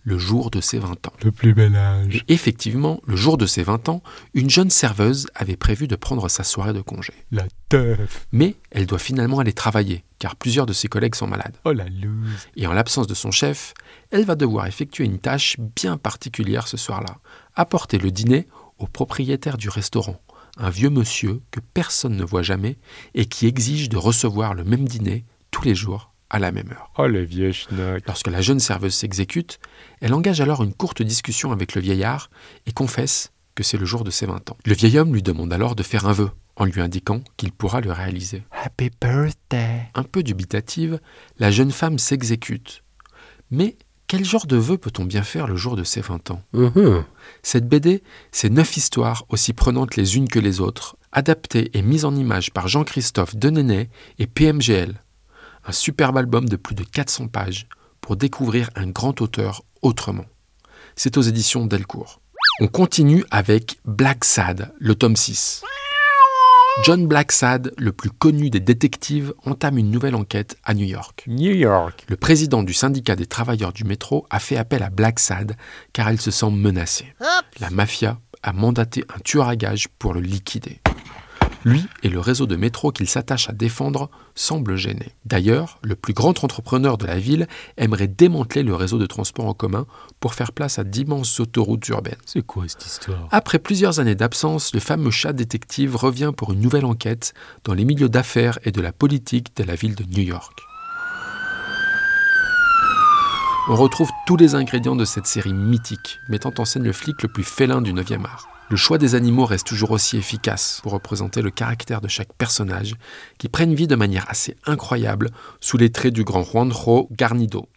le 0.07 0.17
jour 0.17 0.49
de 0.51 0.61
ses 0.61 0.79
20 0.79 1.05
ans. 1.07 1.13
Le 1.21 1.33
plus 1.33 1.53
bel 1.53 1.75
âge. 1.75 2.23
Et 2.29 2.33
effectivement, 2.33 3.01
le 3.05 3.17
jour 3.17 3.37
de 3.37 3.45
ses 3.45 3.61
20 3.61 3.89
ans, 3.89 4.01
une 4.33 4.49
jeune 4.49 4.69
serveuse 4.69 5.27
avait 5.35 5.57
prévu 5.57 5.85
de 5.85 5.97
prendre 5.97 6.29
sa 6.29 6.45
soirée 6.45 6.71
de 6.71 6.79
congé. 6.79 7.11
La 7.29 7.43
teuf. 7.67 8.25
Mais 8.31 8.55
elle 8.71 8.85
doit 8.85 8.99
finalement 8.99 9.39
aller 9.39 9.51
travailler, 9.51 10.05
car 10.17 10.37
plusieurs 10.37 10.65
de 10.65 10.71
ses 10.71 10.87
collègues 10.87 11.15
sont 11.15 11.27
malades. 11.27 11.57
Oh 11.65 11.73
la 11.73 11.89
loose. 11.89 12.47
Et 12.55 12.67
en 12.67 12.71
l'absence 12.71 13.07
de 13.07 13.13
son 13.13 13.31
chef, 13.31 13.73
elle 14.09 14.23
va 14.23 14.35
devoir 14.35 14.65
effectuer 14.65 15.03
une 15.03 15.19
tâche 15.19 15.57
bien 15.75 15.97
particulière 15.97 16.69
ce 16.69 16.77
soir-là, 16.77 17.17
apporter 17.55 17.97
le 17.97 18.09
dîner 18.09 18.47
au 18.77 18.87
propriétaire 18.87 19.57
du 19.57 19.67
restaurant, 19.67 20.21
un 20.55 20.69
vieux 20.69 20.89
monsieur 20.89 21.41
que 21.51 21.59
personne 21.59 22.15
ne 22.15 22.23
voit 22.23 22.43
jamais 22.43 22.77
et 23.13 23.25
qui 23.25 23.45
exige 23.45 23.89
de 23.89 23.97
recevoir 23.97 24.53
le 24.53 24.63
même 24.63 24.87
dîner 24.87 25.25
tous 25.51 25.65
les 25.65 25.75
jours 25.75 26.13
à 26.29 26.39
la 26.39 26.51
même 26.51 26.69
heure. 26.71 26.91
Oh 26.97 27.07
le 27.07 27.23
vieux 27.23 27.51
schnock. 27.51 28.03
Lorsque 28.05 28.27
la 28.27 28.41
jeune 28.41 28.59
serveuse 28.59 28.95
s'exécute, 28.95 29.59
elle 30.01 30.13
engage 30.13 30.41
alors 30.41 30.63
une 30.63 30.73
courte 30.73 31.01
discussion 31.01 31.51
avec 31.51 31.75
le 31.75 31.81
vieillard 31.81 32.29
et 32.65 32.71
confesse 32.71 33.31
que 33.55 33.63
c'est 33.63 33.77
le 33.77 33.85
jour 33.85 34.03
de 34.03 34.11
ses 34.11 34.25
20 34.25 34.51
ans. 34.51 34.57
Le 34.65 34.73
vieil 34.73 34.99
homme 34.99 35.13
lui 35.13 35.23
demande 35.23 35.51
alors 35.51 35.75
de 35.75 35.83
faire 35.83 36.05
un 36.07 36.13
vœu, 36.13 36.29
en 36.55 36.65
lui 36.65 36.81
indiquant 36.81 37.21
qu'il 37.37 37.51
pourra 37.51 37.81
le 37.81 37.91
réaliser. 37.91 38.43
Happy 38.51 38.91
birthday. 39.01 39.89
Un 39.95 40.03
peu 40.03 40.21
dubitative, 40.21 40.99
la 41.39 41.49
jeune 41.49 41.71
femme 41.71 41.97
s'exécute. 41.97 42.83
Mais 43.49 43.77
quel 44.07 44.23
genre 44.23 44.47
de 44.47 44.57
vœu 44.57 44.77
peut-on 44.77 45.05
bien 45.05 45.23
faire 45.23 45.47
le 45.47 45.55
jour 45.55 45.75
de 45.75 45.83
ses 45.83 46.01
20 46.01 46.31
ans? 46.31 46.41
Cette 47.41 47.67
BD, 47.67 48.03
c'est 48.31 48.49
neuf 48.49 48.77
histoires 48.77 49.25
aussi 49.29 49.53
prenantes 49.53 49.95
les 49.95 50.17
unes 50.17 50.29
que 50.29 50.39
les 50.39 50.61
autres, 50.61 50.95
adaptées 51.11 51.71
et 51.77 51.81
mises 51.81 52.05
en 52.05 52.15
image 52.15 52.51
par 52.51 52.67
Jean-Christophe 52.67 53.35
Denenet 53.35 53.89
et 54.19 54.27
PMGL. 54.27 55.01
Un 55.67 55.73
superbe 55.73 56.17
album 56.17 56.47
de 56.47 56.55
plus 56.55 56.75
de 56.75 56.83
400 56.83 57.27
pages 57.27 57.67
pour 57.99 58.15
découvrir 58.15 58.69
un 58.75 58.87
grand 58.87 59.21
auteur 59.21 59.63
autrement. 59.81 60.25
C'est 60.95 61.17
aux 61.17 61.21
éditions 61.21 61.65
Delcourt. 61.65 62.21
On 62.61 62.67
continue 62.67 63.25
avec 63.31 63.77
Black 63.83 64.23
Sad, 64.23 64.73
le 64.79 64.95
tome 64.95 65.17
6. 65.17 65.63
John 66.85 67.05
Blacksad, 67.05 67.73
le 67.77 67.91
plus 67.91 68.11
connu 68.11 68.49
des 68.49 68.59
détectives, 68.61 69.33
entame 69.43 69.77
une 69.77 69.91
nouvelle 69.91 70.15
enquête 70.15 70.57
à 70.63 70.73
New 70.73 70.85
York. 70.85 71.25
New 71.27 71.51
York. 71.51 72.05
Le 72.07 72.15
président 72.15 72.63
du 72.63 72.73
syndicat 72.73 73.17
des 73.17 73.25
travailleurs 73.25 73.73
du 73.73 73.83
métro 73.83 74.25
a 74.29 74.39
fait 74.39 74.57
appel 74.57 74.83
à 74.83 74.89
Blacksad 74.89 75.57
car 75.91 76.07
elle 76.07 76.21
se 76.21 76.31
sent 76.31 76.51
menacée. 76.51 77.13
La 77.59 77.71
mafia 77.71 78.19
a 78.41 78.53
mandaté 78.53 79.03
un 79.13 79.19
tueur 79.19 79.49
à 79.49 79.57
gages 79.57 79.87
pour 79.99 80.13
le 80.13 80.21
liquider. 80.21 80.79
Lui 81.67 81.85
et 82.03 82.09
le 82.09 82.19
réseau 82.19 82.45
de 82.45 82.55
métro 82.55 82.91
qu'il 82.91 83.09
s'attache 83.09 83.49
à 83.49 83.53
défendre 83.53 84.09
semblent 84.35 84.75
gênés. 84.75 85.13
D'ailleurs, 85.25 85.79
le 85.81 85.95
plus 85.95 86.13
grand 86.13 86.43
entrepreneur 86.43 86.97
de 86.97 87.05
la 87.05 87.19
ville 87.19 87.47
aimerait 87.77 88.07
démanteler 88.07 88.63
le 88.63 88.75
réseau 88.75 88.97
de 88.97 89.05
transport 89.05 89.45
en 89.45 89.53
commun 89.53 89.85
pour 90.19 90.33
faire 90.33 90.51
place 90.51 90.79
à 90.79 90.83
d'immenses 90.83 91.39
autoroutes 91.39 91.87
urbaines. 91.89 92.15
C'est 92.25 92.45
quoi 92.45 92.63
cette 92.67 92.85
histoire? 92.85 93.27
Après 93.31 93.59
plusieurs 93.59 93.99
années 93.99 94.15
d'absence, 94.15 94.73
le 94.73 94.79
fameux 94.79 95.11
chat 95.11 95.33
détective 95.33 95.95
revient 95.95 96.31
pour 96.35 96.53
une 96.53 96.61
nouvelle 96.61 96.85
enquête 96.85 97.33
dans 97.63 97.73
les 97.73 97.85
milieux 97.85 98.09
d'affaires 98.09 98.59
et 98.63 98.71
de 98.71 98.81
la 98.81 98.91
politique 98.91 99.55
de 99.57 99.63
la 99.63 99.75
ville 99.75 99.95
de 99.95 100.03
New 100.03 100.23
York. 100.23 100.59
On 103.69 103.75
retrouve 103.75 104.09
tous 104.25 104.37
les 104.37 104.55
ingrédients 104.55 104.95
de 104.95 105.03
cette 105.03 105.27
série 105.27 105.53
mythique, 105.53 106.19
mettant 106.29 106.53
en 106.57 106.63
scène 106.63 106.83
le 106.83 106.93
flic 106.93 107.21
le 107.21 107.27
plus 107.27 107.43
félin 107.43 107.81
du 107.81 107.91
9e 107.91 108.23
art. 108.23 108.47
Le 108.69 108.75
choix 108.75 108.97
des 108.97 109.15
animaux 109.15 109.45
reste 109.45 109.65
toujours 109.65 109.91
aussi 109.91 110.17
efficace 110.17 110.81
pour 110.83 110.91
représenter 110.91 111.41
le 111.41 111.51
caractère 111.51 112.01
de 112.01 112.09
chaque 112.09 112.33
personnage, 112.33 112.95
qui 113.37 113.47
prennent 113.47 113.73
vie 113.73 113.87
de 113.87 113.95
manière 113.95 114.25
assez 114.29 114.57
incroyable 114.65 115.29
sous 115.61 115.77
les 115.77 115.89
traits 115.89 116.13
du 116.13 116.25
grand 116.25 116.43
Juanjo 116.43 117.07
Garnido. 117.11 117.69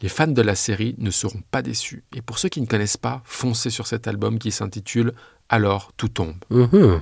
Les 0.00 0.08
fans 0.08 0.26
de 0.28 0.40
la 0.40 0.54
série 0.54 0.94
ne 0.96 1.10
seront 1.10 1.42
pas 1.50 1.60
déçus. 1.60 2.04
Et 2.16 2.22
pour 2.22 2.38
ceux 2.38 2.48
qui 2.48 2.62
ne 2.62 2.66
connaissent 2.66 2.96
pas, 2.96 3.20
foncez 3.26 3.68
sur 3.68 3.86
cet 3.86 4.08
album 4.08 4.38
qui 4.38 4.50
s'intitule 4.50 5.12
Alors 5.50 5.92
tout 5.98 6.08
tombe 6.08 6.36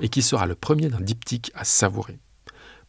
et 0.02 0.09
qui 0.09 0.23
sera 0.23 0.47
le 0.47 0.57
premier 0.57 0.88
d'un 0.88 1.00
diptyque 1.00 1.52
à 1.54 1.62
savourer. 1.62 2.18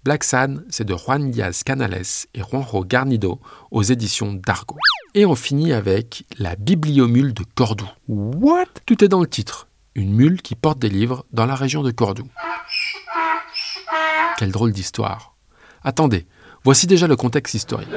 Black 0.03 0.23
Sun, 0.23 0.65
c'est 0.69 0.85
de 0.85 0.95
Juan 0.95 1.29
Diaz 1.29 1.61
Canales 1.61 2.01
et 2.33 2.41
Juanjo 2.41 2.85
Garnido 2.85 3.39
aux 3.69 3.83
éditions 3.83 4.33
d'Argo. 4.33 4.77
Et 5.13 5.27
on 5.27 5.35
finit 5.35 5.73
avec 5.73 6.25
La 6.39 6.55
Bibliomule 6.55 7.35
de 7.35 7.43
Cordoue. 7.53 7.91
What? 8.07 8.65
Tout 8.87 9.03
est 9.03 9.09
dans 9.09 9.21
le 9.21 9.27
titre. 9.27 9.68
Une 9.95 10.13
mule 10.13 10.41
qui 10.41 10.55
porte 10.55 10.79
des 10.79 10.89
livres 10.89 11.25
dans 11.31 11.45
la 11.45 11.55
région 11.55 11.83
de 11.83 11.91
Cordoue. 11.91 12.27
Quelle 14.37 14.51
drôle 14.51 14.71
d'histoire. 14.71 15.35
Attendez, 15.83 16.27
voici 16.63 16.87
déjà 16.87 17.07
le 17.07 17.15
contexte 17.15 17.55
historique. 17.55 17.89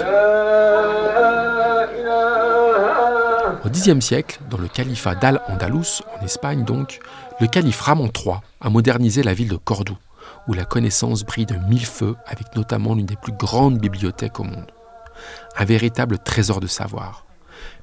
Au 3.64 3.68
Xe 3.68 4.00
siècle, 4.00 4.40
dans 4.50 4.58
le 4.58 4.68
califat 4.68 5.14
d'Al-Andalus, 5.14 6.02
en 6.18 6.24
Espagne 6.24 6.64
donc, 6.64 6.98
le 7.40 7.46
calife 7.46 7.80
Ramon 7.80 8.10
III 8.14 8.36
a 8.60 8.70
modernisé 8.70 9.22
la 9.22 9.34
ville 9.34 9.48
de 9.48 9.56
Cordoue, 9.56 9.98
où 10.48 10.54
la 10.54 10.64
connaissance 10.64 11.24
brille 11.24 11.46
de 11.46 11.56
mille 11.68 11.86
feux, 11.86 12.16
avec 12.26 12.56
notamment 12.56 12.94
l'une 12.94 13.06
des 13.06 13.16
plus 13.16 13.32
grandes 13.32 13.78
bibliothèques 13.78 14.40
au 14.40 14.44
monde. 14.44 14.70
Un 15.56 15.64
véritable 15.64 16.18
trésor 16.18 16.60
de 16.60 16.66
savoir. 16.66 17.24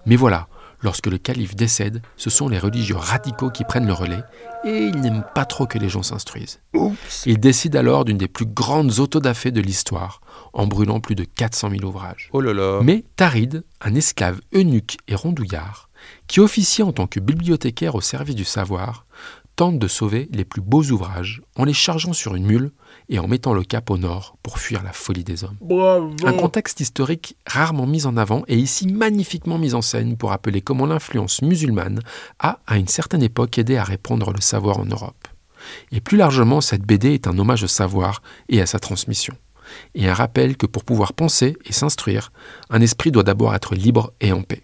Mais 0.05 0.15
voilà, 0.15 0.47
lorsque 0.81 1.07
le 1.07 1.17
calife 1.17 1.55
décède, 1.55 2.01
ce 2.17 2.29
sont 2.29 2.47
les 2.47 2.59
religieux 2.59 2.95
radicaux 2.95 3.49
qui 3.49 3.63
prennent 3.63 3.87
le 3.87 3.93
relais, 3.93 4.23
et 4.65 4.85
ils 4.85 4.99
n'aiment 4.99 5.25
pas 5.35 5.45
trop 5.45 5.65
que 5.65 5.77
les 5.77 5.89
gens 5.89 6.03
s'instruisent. 6.03 6.59
Il 7.25 7.39
décide 7.39 7.75
alors 7.75 8.05
d'une 8.05 8.17
des 8.17 8.27
plus 8.27 8.45
grandes 8.45 8.99
autodafés 8.99 9.51
de 9.51 9.61
l'histoire, 9.61 10.21
en 10.53 10.67
brûlant 10.67 10.99
plus 10.99 11.15
de 11.15 11.23
400 11.23 11.69
000 11.71 11.83
ouvrages. 11.83 12.29
Oh 12.33 12.41
là 12.41 12.53
là. 12.53 12.79
Mais 12.83 13.03
Tarid, 13.15 13.63
un 13.81 13.95
esclave 13.95 14.39
eunuque 14.53 14.97
et 15.07 15.15
rondouillard, 15.15 15.89
qui 16.27 16.39
officie 16.39 16.83
en 16.83 16.91
tant 16.91 17.07
que 17.07 17.19
bibliothécaire 17.19 17.95
au 17.95 18.01
service 18.01 18.35
du 18.35 18.45
savoir, 18.45 19.05
tente 19.59 19.77
de 19.77 19.89
sauver 19.89 20.29
les 20.31 20.45
plus 20.45 20.61
beaux 20.61 20.85
ouvrages 20.85 21.41
en 21.57 21.65
les 21.65 21.73
chargeant 21.73 22.13
sur 22.13 22.33
une 22.33 22.45
mule 22.45 22.71
et 23.09 23.19
en 23.19 23.27
mettant 23.27 23.53
le 23.53 23.63
cap 23.63 23.89
au 23.89 23.97
nord 23.97 24.37
pour 24.41 24.57
fuir 24.57 24.83
la 24.83 24.93
folie 24.93 25.25
des 25.25 25.43
hommes. 25.43 25.57
Bravo. 25.59 26.15
Un 26.23 26.31
contexte 26.31 26.79
historique 26.79 27.35
rarement 27.45 27.85
mis 27.85 28.05
en 28.05 28.15
avant 28.15 28.45
et 28.47 28.55
ici 28.55 28.87
magnifiquement 28.87 29.57
mis 29.57 29.73
en 29.73 29.81
scène 29.81 30.15
pour 30.15 30.29
rappeler 30.29 30.61
comment 30.61 30.85
l'influence 30.85 31.41
musulmane 31.41 31.99
a, 32.39 32.59
à 32.67 32.77
une 32.77 32.87
certaine 32.87 33.21
époque, 33.21 33.57
aidé 33.57 33.75
à 33.75 33.83
répandre 33.83 34.31
le 34.31 34.39
savoir 34.39 34.79
en 34.79 34.85
Europe. 34.85 35.27
Et 35.91 35.99
plus 35.99 36.15
largement, 36.15 36.61
cette 36.61 36.83
BD 36.83 37.13
est 37.13 37.27
un 37.27 37.37
hommage 37.37 37.63
au 37.63 37.67
savoir 37.67 38.21
et 38.47 38.61
à 38.61 38.65
sa 38.65 38.79
transmission. 38.79 39.35
Et 39.93 40.07
un 40.07 40.13
rappel 40.13 40.55
que 40.55 40.67
pour 40.67 40.85
pouvoir 40.85 41.11
penser 41.11 41.57
et 41.65 41.73
s'instruire, 41.73 42.31
un 42.69 42.79
esprit 42.79 43.11
doit 43.11 43.23
d'abord 43.23 43.53
être 43.53 43.75
libre 43.75 44.13
et 44.21 44.31
en 44.31 44.41
paix. 44.41 44.63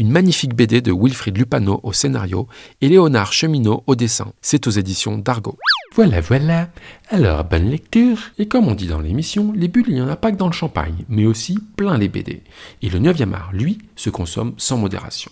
Une 0.00 0.10
magnifique 0.10 0.54
BD 0.54 0.80
de 0.80 0.92
Wilfried 0.92 1.36
Lupano 1.36 1.78
au 1.82 1.92
scénario 1.92 2.48
et 2.80 2.88
Léonard 2.88 3.34
Cheminot 3.34 3.84
au 3.86 3.94
dessin. 3.94 4.32
C'est 4.40 4.66
aux 4.66 4.70
éditions 4.70 5.18
d'Argo. 5.18 5.58
Voilà, 5.94 6.22
voilà. 6.22 6.70
Alors, 7.10 7.44
bonne 7.44 7.68
lecture. 7.68 8.16
Et 8.38 8.48
comme 8.48 8.66
on 8.68 8.74
dit 8.74 8.86
dans 8.86 9.02
l'émission, 9.02 9.52
les 9.54 9.68
bulles, 9.68 9.84
il 9.88 9.96
n'y 9.96 10.00
en 10.00 10.08
a 10.08 10.16
pas 10.16 10.32
que 10.32 10.38
dans 10.38 10.46
le 10.46 10.54
champagne, 10.54 11.04
mais 11.10 11.26
aussi 11.26 11.58
plein 11.76 11.98
les 11.98 12.08
BD. 12.08 12.42
Et 12.80 12.88
le 12.88 12.98
9e 12.98 13.34
art, 13.34 13.50
lui, 13.52 13.76
se 13.94 14.08
consomme 14.08 14.54
sans 14.56 14.78
modération. 14.78 15.30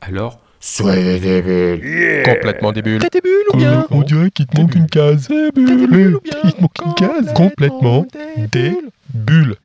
Alors, 0.00 0.40
soyez 0.60 1.20
des 1.20 1.42
bulles. 1.42 2.22
Complètement 2.24 2.72
des 2.72 2.80
bulles. 2.80 3.02
T'as 3.02 3.10
des 3.10 3.20
bulles 3.20 3.44
ou 3.52 3.58
bien 3.58 3.86
On 3.90 4.00
dirait 4.00 4.30
qu'il 4.30 4.46
te 4.46 4.58
manque 4.58 4.76
une 4.76 4.86
case. 4.86 5.28
T'as 5.28 5.50
des 5.52 5.86
bulles 5.86 6.16
ou 6.16 6.20
bien 6.22 6.38
Il 6.42 6.52
te 6.54 6.60
manque 6.62 6.78
une 6.86 6.94
case. 6.94 7.34
Complètement 7.34 8.06
des 8.50 8.78
bulles. 9.12 9.52